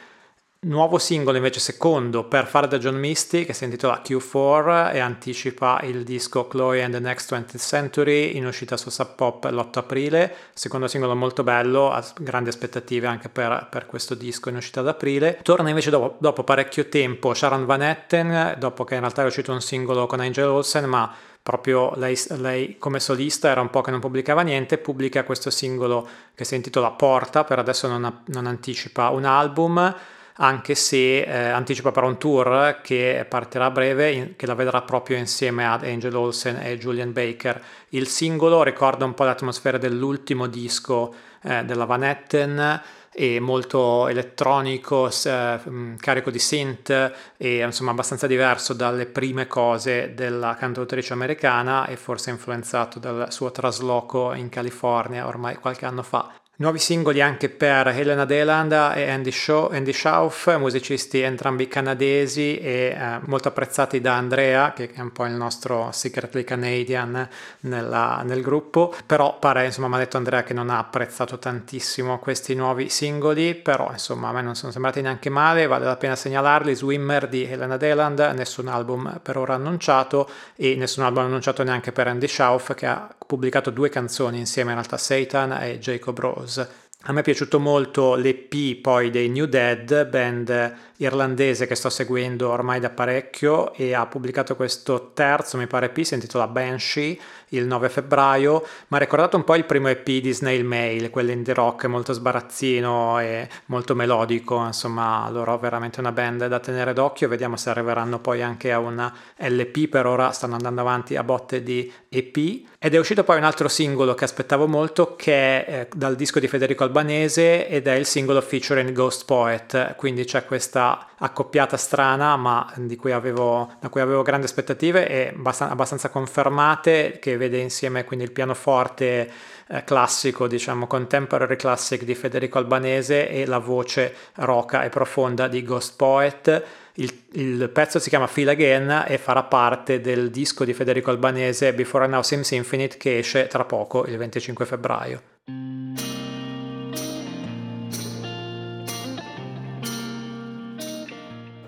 Nuovo 0.62 0.98
singolo 0.98 1.38
invece 1.38 1.62
secondo 1.62 2.26
per 2.26 2.46
fare 2.46 2.68
da 2.68 2.78
John 2.78 2.98
Misty 2.98 3.46
che 3.46 3.54
si 3.54 3.64
intitola 3.64 4.02
Q4 4.06 4.92
e 4.92 5.00
anticipa 5.00 5.80
il 5.84 6.04
disco 6.04 6.50
Chloe 6.50 6.84
and 6.84 6.92
the 6.92 7.00
Next 7.00 7.32
20th 7.32 7.58
Century 7.60 8.36
in 8.36 8.46
uscita 8.46 8.76
su 8.76 8.90
Sub 8.90 9.16
Pop 9.16 9.46
l'8 9.46 9.78
aprile. 9.78 10.36
Secondo 10.54 10.90
singolo 10.90 11.16
molto 11.16 11.44
bello, 11.44 11.92
ha 11.92 12.06
grandi 12.18 12.50
aspettative 12.50 13.08
anche 13.08 13.30
per, 13.30 13.70
per 13.72 13.86
questo 13.86 14.16
disco 14.16 14.50
in 14.50 14.58
uscita 14.58 14.82
ad 14.82 14.90
aprile. 14.90 15.40
Torna 15.44 15.70
invece 15.70 15.92
dopo, 15.92 16.18
dopo, 16.20 16.44
parecchio 16.44 16.90
tempo 16.90 17.34
Sharon 17.34 17.66
Van 17.66 17.82
Etten, 17.82 18.56
dopo 18.60 18.84
che 18.84 18.96
in 18.96 19.00
realtà 19.00 19.22
è 19.22 19.28
uscito 19.28 19.54
un 19.54 19.62
singolo 19.62 20.08
con 20.08 20.20
Angel 20.20 20.50
Olsen, 20.50 20.84
ma 20.90 21.10
proprio 21.42 21.94
lei, 21.96 22.20
lei, 22.36 22.78
come 22.78 23.00
solista 23.00 23.48
era 23.48 23.62
un 23.62 23.70
po' 23.70 23.80
che 23.80 23.92
non 23.92 24.02
pubblicava 24.02 24.42
niente, 24.42 24.78
pubblica 24.78 25.24
questo 25.24 25.52
singolo 25.52 26.06
che 26.36 26.44
si 26.44 26.56
intitola 26.56 26.92
Porta, 26.92 27.46
per 27.46 27.60
adesso 27.60 27.88
non, 27.88 28.24
non 28.26 28.46
anticipa 28.46 29.08
un 29.08 29.24
album 29.24 29.96
anche 30.42 30.76
se 30.76 31.22
eh, 31.22 31.50
anticipa 31.50 31.92
però 31.92 32.08
un 32.08 32.18
tour 32.18 32.80
che 32.82 33.26
partirà 33.28 33.66
a 33.66 33.72
breve, 33.72 34.12
in, 34.12 34.36
che 34.36 34.46
la 34.46 34.54
vedrà 34.54 34.82
proprio 34.82 35.18
insieme 35.18 35.68
ad 35.68 35.84
Angel 35.84 36.16
Olsen 36.16 36.60
e 36.62 36.78
Julian 36.78 37.12
Baker. 37.12 37.62
Il 37.90 38.08
singolo 38.08 38.64
ricorda 38.64 39.06
un 39.06 39.14
po' 39.14 39.26
l'atmosfera 39.26 39.78
dell'ultimo 39.78 40.48
disco 40.48 41.14
eh, 41.42 41.64
della 41.66 41.86
Van 41.86 42.04
Etten 42.04 42.82
e 43.12 43.40
molto 43.42 44.08
elettronico, 44.08 45.10
eh, 45.10 45.60
carico 46.00 46.32
di 46.32 46.40
synth 46.40 47.12
e 47.36 47.58
insomma 47.58 47.92
abbastanza 47.92 48.28
diverso 48.28 48.74
dalle 48.74 49.08
prime 49.08 49.46
cose 49.46 50.14
della 50.14 50.56
cantautrice 50.56 51.12
americana 51.12 51.86
e 51.88 51.98
forse 51.98 52.30
influenzato 52.30 52.98
dal 52.98 53.32
suo 53.34 53.52
trasloco 53.52 54.34
in 54.34 54.48
California 54.48 55.28
ormai 55.28 55.56
qualche 55.56 55.86
anno 55.86 56.04
fa. 56.04 56.39
Nuovi 56.60 56.80
singoli 56.80 57.22
anche 57.22 57.48
per 57.48 57.88
Helena 57.88 58.26
Deland 58.26 58.74
e 58.74 59.10
Andy, 59.10 59.32
Shaw, 59.32 59.70
Andy 59.72 59.94
Schauf, 59.94 60.58
musicisti 60.58 61.22
entrambi 61.22 61.70
canadesi 61.70 62.58
e 62.58 62.94
eh, 63.00 63.20
molto 63.28 63.48
apprezzati 63.48 64.02
da 64.02 64.18
Andrea, 64.18 64.74
che 64.74 64.92
è 64.92 65.00
un 65.00 65.14
po' 65.14 65.26
il 65.26 65.32
nostro 65.32 65.88
secretly 65.94 66.44
Canadian 66.44 67.30
nella, 67.62 68.24
nel 68.26 68.42
gruppo. 68.42 68.94
Però 69.06 69.40
pare, 69.40 69.68
insomma, 69.68 69.88
mi 69.88 69.96
ha 69.96 70.00
detto 70.00 70.18
Andrea 70.18 70.44
che 70.44 70.54
non 70.54 70.70
ha 70.70 70.80
apprezzato 70.80 71.40
tantissimo 71.40 72.20
questi 72.20 72.56
nuovi 72.56 72.90
singoli, 72.90 73.56
però 73.56 73.92
insomma 73.94 74.28
a 74.28 74.34
me 74.34 74.42
non 74.42 74.56
sono 74.56 74.74
sembrati 74.74 75.00
neanche 75.00 75.30
male, 75.30 75.66
vale 75.66 75.86
la 75.86 75.96
pena 75.96 76.18
segnalarli. 76.18 76.76
Swimmer 76.76 77.30
di 77.30 77.46
Helena 77.46 77.78
Deland, 77.78 78.20
nessun 78.36 78.68
album 78.68 79.22
per 79.24 79.38
ora 79.38 79.54
annunciato 79.54 80.30
e 80.58 80.76
nessun 80.76 81.06
album 81.06 81.24
annunciato 81.24 81.64
neanche 81.64 81.94
per 81.94 82.08
Andy 82.10 82.28
Schauf 82.28 82.74
che 82.74 82.86
ha 82.86 83.16
pubblicato 83.30 83.70
due 83.70 83.90
canzoni 83.90 84.40
insieme 84.40 84.72
in 84.72 84.78
realtà 84.78 84.98
Satan 84.98 85.52
e 85.62 85.78
Jacob 85.78 86.18
Rose. 86.18 86.68
A 87.04 87.12
me 87.12 87.20
è 87.20 87.24
piaciuto 87.24 87.60
molto 87.60 88.16
l'EP 88.16 88.82
poi 88.82 89.12
dei 89.12 89.30
New 89.30 89.46
Dead, 89.46 90.08
band 90.08 90.76
irlandese 90.98 91.68
che 91.68 91.76
sto 91.76 91.92
seguendo 91.92 92.50
ormai 92.50 92.80
da 92.80 92.90
parecchio 92.90 93.72
e 93.74 93.94
ha 93.94 94.08
pubblicato 94.08 94.56
questo 94.56 95.12
terzo, 95.14 95.58
mi 95.58 95.68
pare 95.68 95.86
EP, 95.86 96.02
si 96.02 96.16
intitola 96.16 96.48
Banshee, 96.48 97.20
il 97.50 97.66
9 97.66 97.90
febbraio, 97.90 98.66
ma 98.88 98.98
ha 98.98 99.00
ricordato 99.00 99.38
un 99.38 99.44
po' 99.44 99.56
il 99.56 99.66
primo 99.66 99.88
EP 99.88 100.04
di 100.04 100.32
Snail 100.32 100.66
Mail, 100.66 101.10
quello 101.10 101.32
indie 101.32 101.54
rock 101.54 101.86
molto 101.86 102.14
sbarazzino 102.14 103.20
e 103.20 103.48
molto 103.66 103.96
melodico, 103.96 104.64
insomma 104.66 105.30
loro 105.30 105.58
veramente 105.58 106.00
una 106.00 106.12
band 106.12 106.48
da 106.48 106.60
tenere 106.60 106.94
d'occhio, 106.94 107.28
vediamo 107.28 107.58
se 107.58 107.70
arriveranno 107.70 108.20
poi 108.20 108.42
anche 108.42 108.72
a 108.72 108.80
una 108.80 109.14
LP, 109.38 109.88
per 109.88 110.06
ora 110.06 110.32
stanno 110.32 110.56
andando 110.56 110.82
avanti 110.82 111.16
a 111.16 111.24
botte 111.24 111.64
di 111.64 111.92
EP. 112.10 112.68
Ed 112.82 112.96
è 112.96 112.98
uscito 112.98 113.24
poi 113.24 113.38
un 113.38 113.44
altro 113.44 113.68
singolo 113.68 114.14
che 114.14 114.24
aspettavo 114.24 114.68
molto 114.68 115.16
che 115.16 115.66
è 115.66 115.80
eh, 115.82 115.88
dal 115.94 116.16
disco 116.16 116.40
di 116.40 116.48
Federico 116.48 116.84
Albanese 116.84 117.68
ed 117.68 117.88
è 117.88 117.94
il 117.94 118.06
singolo 118.06 118.40
featuring 118.42 118.92
Ghost 118.92 119.26
Poet, 119.26 119.96
quindi 119.96 120.24
c'è 120.24 120.46
questa 120.46 121.10
accoppiata 121.20 121.78
strana 121.78 122.38
ma 122.38 122.72
di 122.76 122.96
cui 122.96 123.12
avevo, 123.12 123.70
da 123.80 123.90
cui 123.90 124.02
avevo 124.02 124.22
grandi 124.22 124.46
aspettative 124.46 125.08
e 125.08 125.34
abbastanza 125.44 126.10
confermate 126.10 127.18
che 127.20 127.36
vede 127.40 127.58
insieme 127.58 128.04
quindi 128.04 128.26
il 128.26 128.32
pianoforte 128.32 129.32
eh, 129.68 129.84
classico, 129.84 130.48
diciamo 130.48 130.86
contemporary 130.86 131.56
classic 131.56 132.04
di 132.04 132.14
Federico 132.14 132.60
Albanese 132.60 133.30
e 133.30 133.48
la 133.48 133.58
voce 133.58 134.14
roca 134.36 134.84
e 134.84 134.90
profonda 134.90 135.48
di 135.48 135.64
Ghost 135.64 135.96
Poet. 135.96 136.64
Il, 136.94 137.12
il, 137.32 137.70
pezzo 137.70 137.98
si 137.98 138.10
chiama 138.10 138.28
Feel 138.28 138.50
Again 138.50 139.06
e 139.08 139.18
farà 139.18 139.44
parte 139.44 140.02
del 140.02 140.30
disco 140.30 140.66
di 140.66 140.74
Federico 140.74 141.10
Albanese 141.10 141.74
Before 141.74 142.08
Now 142.08 142.22
Seems 142.22 142.52
Infinite 142.52 142.98
che 142.98 143.20
esce 143.20 143.48
tra 143.48 143.64
poco, 143.64 144.06
il 144.06 144.18
25 144.18 144.66
febbraio. 144.66 146.09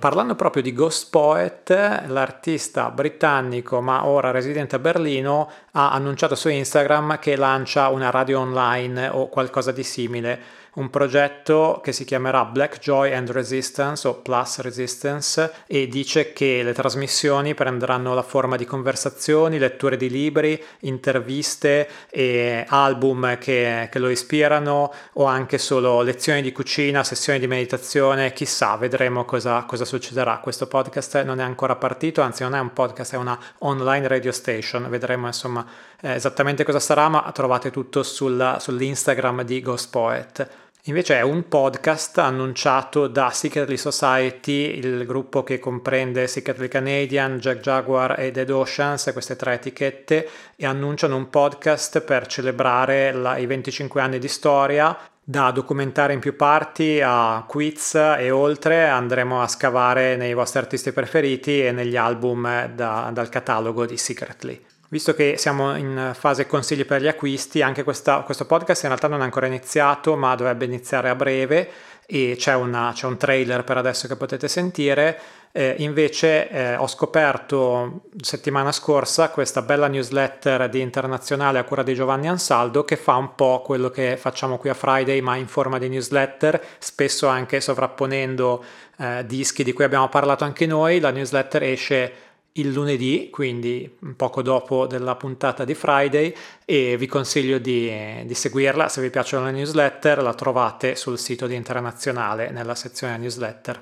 Parlando 0.01 0.33
proprio 0.33 0.63
di 0.63 0.73
Ghost 0.73 1.11
Poet, 1.11 1.69
l'artista 2.07 2.89
britannico 2.89 3.81
ma 3.81 4.07
ora 4.07 4.31
residente 4.31 4.75
a 4.75 4.79
Berlino 4.79 5.47
ha 5.73 5.91
annunciato 5.91 6.33
su 6.33 6.49
Instagram 6.49 7.19
che 7.19 7.35
lancia 7.35 7.87
una 7.89 8.09
radio 8.09 8.39
online 8.39 9.09
o 9.09 9.29
qualcosa 9.29 9.71
di 9.71 9.83
simile 9.83 10.39
un 10.73 10.89
progetto 10.89 11.81
che 11.83 11.91
si 11.91 12.05
chiamerà 12.05 12.45
Black 12.45 12.79
Joy 12.79 13.13
and 13.13 13.29
Resistance 13.29 14.07
o 14.07 14.15
Plus 14.15 14.59
Resistance 14.59 15.51
e 15.67 15.87
dice 15.87 16.31
che 16.31 16.63
le 16.63 16.71
trasmissioni 16.71 17.53
prenderanno 17.53 18.13
la 18.13 18.21
forma 18.21 18.55
di 18.55 18.63
conversazioni, 18.63 19.57
letture 19.57 19.97
di 19.97 20.09
libri, 20.09 20.61
interviste 20.81 21.89
e 22.09 22.65
album 22.67 23.37
che, 23.37 23.89
che 23.91 23.99
lo 23.99 24.09
ispirano 24.09 24.93
o 25.13 25.25
anche 25.25 25.57
solo 25.57 26.01
lezioni 26.01 26.41
di 26.41 26.53
cucina, 26.53 27.03
sessioni 27.03 27.39
di 27.39 27.47
meditazione, 27.47 28.31
chissà, 28.31 28.77
vedremo 28.77 29.25
cosa, 29.25 29.63
cosa 29.63 29.83
succederà. 29.83 30.37
Questo 30.37 30.67
podcast 30.67 31.23
non 31.23 31.41
è 31.41 31.43
ancora 31.43 31.75
partito, 31.75 32.21
anzi 32.21 32.43
non 32.43 32.55
è 32.55 32.59
un 32.59 32.71
podcast, 32.71 33.13
è 33.13 33.17
una 33.17 33.37
online 33.59 34.07
radio 34.07 34.31
station, 34.31 34.87
vedremo 34.89 35.27
insomma 35.27 35.65
eh, 35.99 36.13
esattamente 36.13 36.63
cosa 36.63 36.79
sarà, 36.79 37.09
ma 37.09 37.29
trovate 37.33 37.71
tutto 37.71 38.03
sulla, 38.03 38.59
sull'Instagram 38.59 39.43
di 39.43 39.61
Ghost 39.61 39.89
Poet. 39.89 40.60
Invece 40.85 41.17
è 41.17 41.21
un 41.21 41.47
podcast 41.47 42.17
annunciato 42.17 43.05
da 43.05 43.29
Secretly 43.29 43.77
Society, 43.77 44.79
il 44.79 45.05
gruppo 45.05 45.43
che 45.43 45.59
comprende 45.59 46.25
Secretly 46.25 46.67
Canadian, 46.67 47.37
Jack 47.37 47.59
Jaguar 47.59 48.19
e 48.19 48.31
Dead 48.31 48.49
Oceans, 48.49 49.11
queste 49.13 49.35
tre 49.35 49.53
etichette, 49.53 50.27
e 50.55 50.65
annunciano 50.65 51.17
un 51.17 51.29
podcast 51.29 52.01
per 52.01 52.25
celebrare 52.25 53.11
la, 53.11 53.37
i 53.37 53.45
25 53.45 54.01
anni 54.01 54.17
di 54.17 54.27
storia. 54.27 54.97
Da 55.23 55.51
documentare 55.51 56.13
in 56.13 56.19
più 56.19 56.35
parti 56.35 56.99
a 56.99 57.45
quiz 57.47 57.93
e 57.93 58.31
oltre 58.31 58.87
andremo 58.87 59.39
a 59.39 59.47
scavare 59.47 60.15
nei 60.15 60.33
vostri 60.33 60.57
artisti 60.57 60.91
preferiti 60.91 61.63
e 61.63 61.71
negli 61.71 61.95
album 61.95 62.73
da, 62.73 63.11
dal 63.13 63.29
catalogo 63.29 63.85
di 63.85 63.97
Secretly. 63.97 64.70
Visto 64.91 65.13
che 65.13 65.35
siamo 65.37 65.77
in 65.77 66.11
fase 66.13 66.45
consigli 66.45 66.83
per 66.83 67.01
gli 67.01 67.07
acquisti, 67.07 67.61
anche 67.61 67.83
questa, 67.83 68.23
questo 68.23 68.45
podcast 68.45 68.83
in 68.83 68.89
realtà 68.89 69.07
non 69.07 69.21
è 69.21 69.23
ancora 69.23 69.45
iniziato, 69.45 70.17
ma 70.17 70.35
dovrebbe 70.35 70.65
iniziare 70.65 71.07
a 71.07 71.15
breve 71.15 71.69
e 72.05 72.35
c'è, 72.37 72.55
una, 72.55 72.91
c'è 72.93 73.05
un 73.05 73.15
trailer 73.15 73.63
per 73.63 73.77
adesso 73.77 74.09
che 74.09 74.17
potete 74.17 74.49
sentire. 74.49 75.17
Eh, 75.53 75.75
invece 75.77 76.49
eh, 76.49 76.75
ho 76.75 76.87
scoperto 76.87 78.01
settimana 78.19 78.73
scorsa 78.73 79.29
questa 79.29 79.61
bella 79.61 79.87
newsletter 79.87 80.67
di 80.67 80.81
internazionale 80.81 81.59
a 81.59 81.63
cura 81.63 81.83
di 81.83 81.93
Giovanni 81.93 82.27
Ansaldo 82.27 82.83
che 82.83 82.97
fa 82.97 83.15
un 83.15 83.33
po' 83.35 83.61
quello 83.61 83.89
che 83.89 84.17
facciamo 84.17 84.57
qui 84.57 84.69
a 84.69 84.73
Friday 84.73 85.21
ma 85.21 85.37
in 85.37 85.47
forma 85.47 85.77
di 85.77 85.87
newsletter, 85.87 86.61
spesso 86.79 87.27
anche 87.27 87.61
sovrapponendo 87.61 88.61
eh, 88.97 89.23
dischi 89.25 89.63
di 89.63 89.71
cui 89.71 89.85
abbiamo 89.85 90.09
parlato 90.09 90.43
anche 90.43 90.65
noi. 90.65 90.99
La 90.99 91.11
newsletter 91.11 91.63
esce 91.63 92.29
il 92.53 92.71
lunedì, 92.71 93.29
quindi 93.31 93.97
poco 94.17 94.41
dopo 94.41 94.85
della 94.85 95.15
puntata 95.15 95.63
di 95.63 95.73
Friday 95.73 96.35
e 96.65 96.97
vi 96.97 97.07
consiglio 97.07 97.59
di, 97.59 97.89
di, 98.25 98.33
seguirla. 98.33 98.89
Se 98.89 99.01
vi 99.01 99.09
piacciono 99.09 99.45
le 99.45 99.51
newsletter 99.51 100.21
la 100.21 100.33
trovate 100.33 100.95
sul 100.95 101.17
sito 101.17 101.47
di 101.47 101.55
Internazionale 101.55 102.51
nella 102.51 102.75
sezione 102.75 103.17
newsletter. 103.17 103.79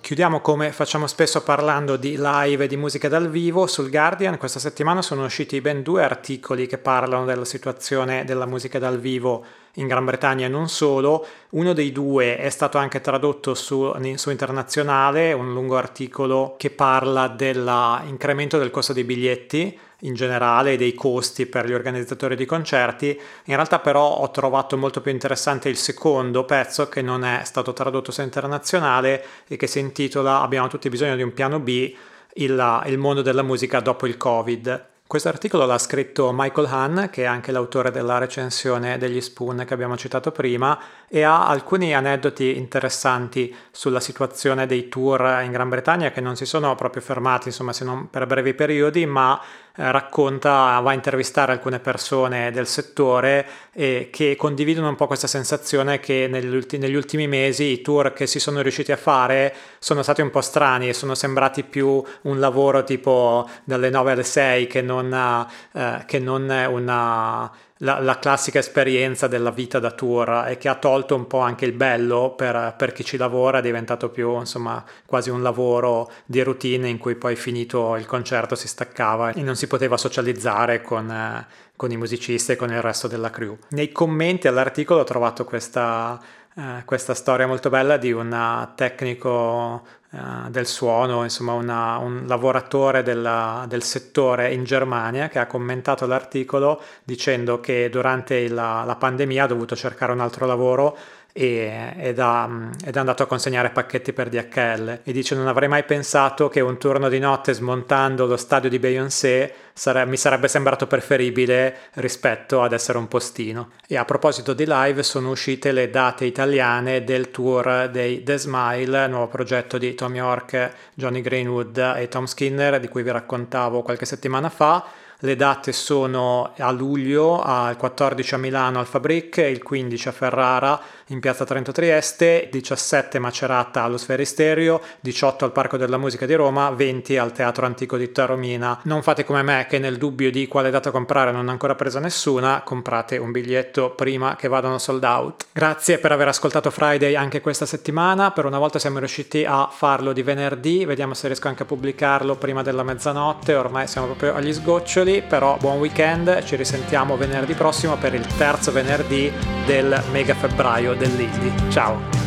Chiudiamo 0.00 0.40
come 0.40 0.70
facciamo 0.70 1.06
spesso 1.06 1.42
parlando 1.42 1.96
di 1.96 2.16
live 2.18 2.64
e 2.64 2.66
di 2.68 2.76
musica 2.76 3.08
dal 3.08 3.30
vivo. 3.30 3.66
Sul 3.66 3.88
Guardian 3.88 4.36
questa 4.36 4.58
settimana 4.58 5.00
sono 5.00 5.24
usciti 5.24 5.62
ben 5.62 5.82
due 5.82 6.04
articoli 6.04 6.66
che 6.66 6.76
parlano 6.76 7.24
della 7.24 7.46
situazione 7.46 8.24
della 8.24 8.44
musica 8.44 8.78
dal 8.78 9.00
vivo 9.00 9.44
in 9.74 9.86
Gran 9.86 10.04
Bretagna 10.04 10.46
e 10.46 10.48
non 10.48 10.68
solo. 10.68 11.26
Uno 11.50 11.72
dei 11.72 11.92
due 11.92 12.36
è 12.36 12.50
stato 12.50 12.78
anche 12.78 13.00
tradotto 13.00 13.54
su, 13.54 13.92
su 14.16 14.30
internazionale, 14.30 15.32
un 15.32 15.52
lungo 15.52 15.76
articolo 15.76 16.54
che 16.56 16.70
parla 16.70 17.28
dell'incremento 17.28 18.58
del 18.58 18.70
costo 18.70 18.92
dei 18.92 19.04
biglietti 19.04 19.78
in 20.04 20.14
generale 20.14 20.76
dei 20.76 20.94
costi 20.94 21.46
per 21.46 21.66
gli 21.66 21.72
organizzatori 21.72 22.36
di 22.36 22.44
concerti. 22.44 23.18
In 23.44 23.54
realtà 23.54 23.78
però 23.78 24.18
ho 24.18 24.30
trovato 24.30 24.76
molto 24.76 25.00
più 25.00 25.10
interessante 25.10 25.68
il 25.68 25.76
secondo 25.76 26.44
pezzo 26.44 26.88
che 26.88 27.02
non 27.02 27.24
è 27.24 27.42
stato 27.44 27.72
tradotto 27.72 28.12
su 28.12 28.20
internazionale 28.20 29.24
e 29.48 29.56
che 29.56 29.66
si 29.66 29.78
intitola 29.78 30.40
Abbiamo 30.40 30.68
tutti 30.68 30.88
bisogno 30.88 31.16
di 31.16 31.22
un 31.22 31.32
piano 31.32 31.58
B, 31.58 31.94
il, 32.34 32.82
il 32.86 32.98
mondo 32.98 33.22
della 33.22 33.42
musica 33.42 33.80
dopo 33.80 34.06
il 34.06 34.16
Covid. 34.16 34.92
Questo 35.06 35.28
articolo 35.28 35.66
l'ha 35.66 35.76
scritto 35.76 36.32
Michael 36.32 36.66
Hahn, 36.66 37.08
che 37.10 37.24
è 37.24 37.26
anche 37.26 37.52
l'autore 37.52 37.90
della 37.90 38.16
recensione 38.16 38.96
degli 38.96 39.20
Spoon 39.20 39.64
che 39.66 39.74
abbiamo 39.74 39.98
citato 39.98 40.32
prima, 40.32 40.80
e 41.14 41.22
ha 41.22 41.46
alcuni 41.46 41.94
aneddoti 41.94 42.56
interessanti 42.56 43.54
sulla 43.70 44.00
situazione 44.00 44.66
dei 44.66 44.88
tour 44.88 45.42
in 45.44 45.52
Gran 45.52 45.68
Bretagna 45.68 46.10
che 46.10 46.20
non 46.20 46.34
si 46.34 46.44
sono 46.44 46.74
proprio 46.74 47.02
fermati, 47.02 47.46
insomma, 47.46 47.72
se 47.72 47.84
non 47.84 48.10
per 48.10 48.26
brevi 48.26 48.52
periodi, 48.52 49.06
ma 49.06 49.40
eh, 49.76 49.92
racconta, 49.92 50.80
va 50.80 50.90
a 50.90 50.92
intervistare 50.92 51.52
alcune 51.52 51.78
persone 51.78 52.50
del 52.50 52.66
settore 52.66 53.46
e 53.70 54.08
che 54.10 54.34
condividono 54.34 54.88
un 54.88 54.96
po' 54.96 55.06
questa 55.06 55.28
sensazione 55.28 56.00
che 56.00 56.26
negli, 56.28 56.66
negli 56.78 56.94
ultimi 56.96 57.28
mesi 57.28 57.62
i 57.62 57.80
tour 57.80 58.12
che 58.12 58.26
si 58.26 58.40
sono 58.40 58.60
riusciti 58.60 58.90
a 58.90 58.96
fare 58.96 59.54
sono 59.78 60.02
stati 60.02 60.20
un 60.20 60.30
po' 60.30 60.40
strani 60.40 60.88
e 60.88 60.94
sono 60.94 61.14
sembrati 61.14 61.62
più 61.62 62.02
un 62.22 62.40
lavoro 62.40 62.82
tipo 62.82 63.48
dalle 63.62 63.88
9 63.88 64.10
alle 64.10 64.24
6 64.24 64.66
che 64.66 64.82
non, 64.82 65.46
eh, 65.74 66.04
che 66.06 66.18
non 66.18 66.42
una 66.70 67.52
la, 67.84 68.00
la, 68.00 68.18
classica 68.18 68.58
esperienza 68.58 69.28
della 69.28 69.50
vita 69.50 69.78
da 69.78 69.90
tour 69.90 70.46
e 70.48 70.56
che 70.56 70.68
ha 70.68 70.74
tolto 70.74 71.14
un 71.14 71.26
po' 71.26 71.38
anche 71.38 71.66
il 71.66 71.72
bello 71.72 72.34
per, 72.34 72.74
per, 72.76 72.92
chi 72.92 73.04
ci 73.04 73.16
lavora, 73.16 73.58
è 73.58 73.62
diventato 73.62 74.08
più 74.08 74.38
insomma 74.38 74.82
quasi 75.06 75.30
un 75.30 75.42
lavoro 75.42 76.10
di 76.24 76.42
routine 76.42 76.88
in 76.88 76.98
cui 76.98 77.14
poi 77.14 77.36
finito 77.36 77.94
il 77.96 78.06
concerto 78.06 78.54
si 78.54 78.66
staccava 78.66 79.32
e 79.32 79.42
non 79.42 79.54
si 79.54 79.66
poteva 79.66 79.96
socializzare 79.96 80.80
con, 80.80 81.10
eh, 81.10 81.46
con 81.76 81.92
i 81.92 81.96
musicisti 81.96 82.52
e 82.52 82.56
con 82.56 82.70
il 82.70 82.80
resto 82.80 83.06
della 83.06 83.30
crew. 83.30 83.56
Nei 83.70 83.92
commenti 83.92 84.48
all'articolo 84.48 85.00
ho 85.00 85.04
trovato 85.04 85.44
questa, 85.44 86.18
eh, 86.56 86.82
questa 86.84 87.14
storia 87.14 87.46
molto 87.46 87.68
bella 87.68 87.98
di 87.98 88.12
un 88.12 88.72
tecnico 88.74 89.82
eh, 90.14 90.50
del 90.50 90.66
suono, 90.66 91.24
insomma 91.24 91.54
una, 91.54 91.98
un 91.98 92.22
lavoratore 92.26 93.02
della, 93.02 93.64
del 93.66 93.82
settore 93.82 94.52
in 94.52 94.62
Germania 94.62 95.28
che 95.28 95.40
ha 95.40 95.46
commentato 95.46 96.06
l'articolo 96.06 96.80
dicendo 97.02 97.58
che 97.58 97.90
durante 97.90 98.48
la, 98.48 98.84
la 98.86 98.94
pandemia 98.94 99.44
ha 99.44 99.46
dovuto 99.48 99.74
cercare 99.74 100.12
un 100.12 100.20
altro 100.20 100.46
lavoro 100.46 100.96
e, 101.36 101.94
ed, 101.98 102.20
ha, 102.20 102.48
ed, 102.86 102.94
è 102.94 102.98
andato 103.00 103.24
a 103.24 103.26
consegnare 103.26 103.70
pacchetti 103.70 104.12
per 104.12 104.28
DHL 104.28 105.00
e 105.02 105.12
dice 105.12 105.34
non 105.34 105.48
avrei 105.48 105.68
mai 105.68 105.82
pensato 105.82 106.48
che 106.48 106.60
un 106.60 106.78
turno 106.78 107.08
di 107.08 107.18
notte 107.18 107.52
smontando 107.52 108.24
lo 108.26 108.36
stadio 108.36 108.70
di 108.70 108.78
Beyoncé 108.78 109.52
sare- 109.72 110.06
mi 110.06 110.16
sarebbe 110.16 110.46
sembrato 110.46 110.86
preferibile 110.86 111.76
rispetto 111.94 112.62
ad 112.62 112.72
essere 112.72 112.98
un 112.98 113.08
postino. 113.08 113.70
E 113.88 113.96
a 113.96 114.04
proposito 114.04 114.52
di 114.52 114.64
live 114.64 115.02
sono 115.02 115.30
uscite 115.30 115.72
le 115.72 115.90
date 115.90 116.24
italiane 116.24 117.02
del 117.02 117.32
tour 117.32 117.88
dei 117.90 118.22
The 118.22 118.38
Smile, 118.38 119.08
nuovo 119.08 119.26
progetto 119.26 119.76
di 119.76 119.92
Tom 119.94 120.14
York, 120.14 120.72
Johnny 120.94 121.20
Greenwood 121.20 121.94
e 121.96 122.06
Tom 122.06 122.26
Skinner 122.26 122.78
di 122.78 122.86
cui 122.86 123.02
vi 123.02 123.10
raccontavo 123.10 123.82
qualche 123.82 124.06
settimana 124.06 124.48
fa 124.48 125.02
le 125.24 125.36
date 125.36 125.72
sono 125.72 126.52
a 126.58 126.70
luglio, 126.70 127.40
al 127.40 127.78
14 127.78 128.34
a 128.34 128.38
Milano 128.38 128.78
al 128.78 128.86
Fabric, 128.86 129.38
il 129.38 129.62
15 129.62 130.08
a 130.08 130.12
Ferrara 130.12 130.80
in 131.08 131.20
piazza 131.20 131.44
Trento 131.44 131.72
Trieste, 131.72 132.48
17 132.50 133.18
Macerata 133.18 133.82
allo 133.82 133.98
Sferisterio, 133.98 134.80
18 135.00 135.44
al 135.44 135.52
Parco 135.52 135.76
della 135.76 135.98
Musica 135.98 136.24
di 136.24 136.34
Roma, 136.34 136.70
20 136.70 137.18
al 137.18 137.32
Teatro 137.32 137.66
Antico 137.66 137.98
di 137.98 138.10
Taromina. 138.10 138.80
Non 138.84 139.02
fate 139.02 139.24
come 139.24 139.42
me 139.42 139.66
che 139.68 139.78
nel 139.78 139.98
dubbio 139.98 140.30
di 140.30 140.48
quale 140.48 140.70
data 140.70 140.90
comprare 140.90 141.30
non 141.30 141.46
ho 141.46 141.50
ancora 141.50 141.74
presa 141.74 142.00
nessuna, 142.00 142.62
comprate 142.64 143.18
un 143.18 143.32
biglietto 143.32 143.90
prima 143.90 144.36
che 144.36 144.48
vadano 144.48 144.78
sold 144.78 145.04
out. 145.04 145.46
Grazie 145.52 145.98
per 145.98 146.12
aver 146.12 146.28
ascoltato 146.28 146.70
Friday 146.70 147.14
anche 147.14 147.40
questa 147.42 147.66
settimana, 147.66 148.30
per 148.30 148.46
una 148.46 148.58
volta 148.58 148.78
siamo 148.78 148.98
riusciti 148.98 149.44
a 149.44 149.68
farlo 149.70 150.12
di 150.12 150.22
venerdì, 150.22 150.84
vediamo 150.86 151.12
se 151.12 151.26
riesco 151.26 151.48
anche 151.48 151.64
a 151.64 151.66
pubblicarlo 151.66 152.36
prima 152.36 152.62
della 152.62 152.82
mezzanotte, 152.82 153.54
ormai 153.54 153.86
siamo 153.86 154.06
proprio 154.06 154.34
agli 154.34 154.52
sgoccioli, 154.52 155.22
però 155.22 155.56
buon 155.58 155.78
weekend, 155.78 156.44
ci 156.44 156.56
risentiamo 156.56 157.16
venerdì 157.16 157.52
prossimo 157.54 157.96
per 157.96 158.14
il 158.14 158.26
terzo 158.38 158.72
venerdì 158.72 159.30
del 159.66 160.02
mega 160.10 160.34
febbraio 160.34 160.94
dell'Indie. 161.08 161.52
Ciao! 161.70 162.23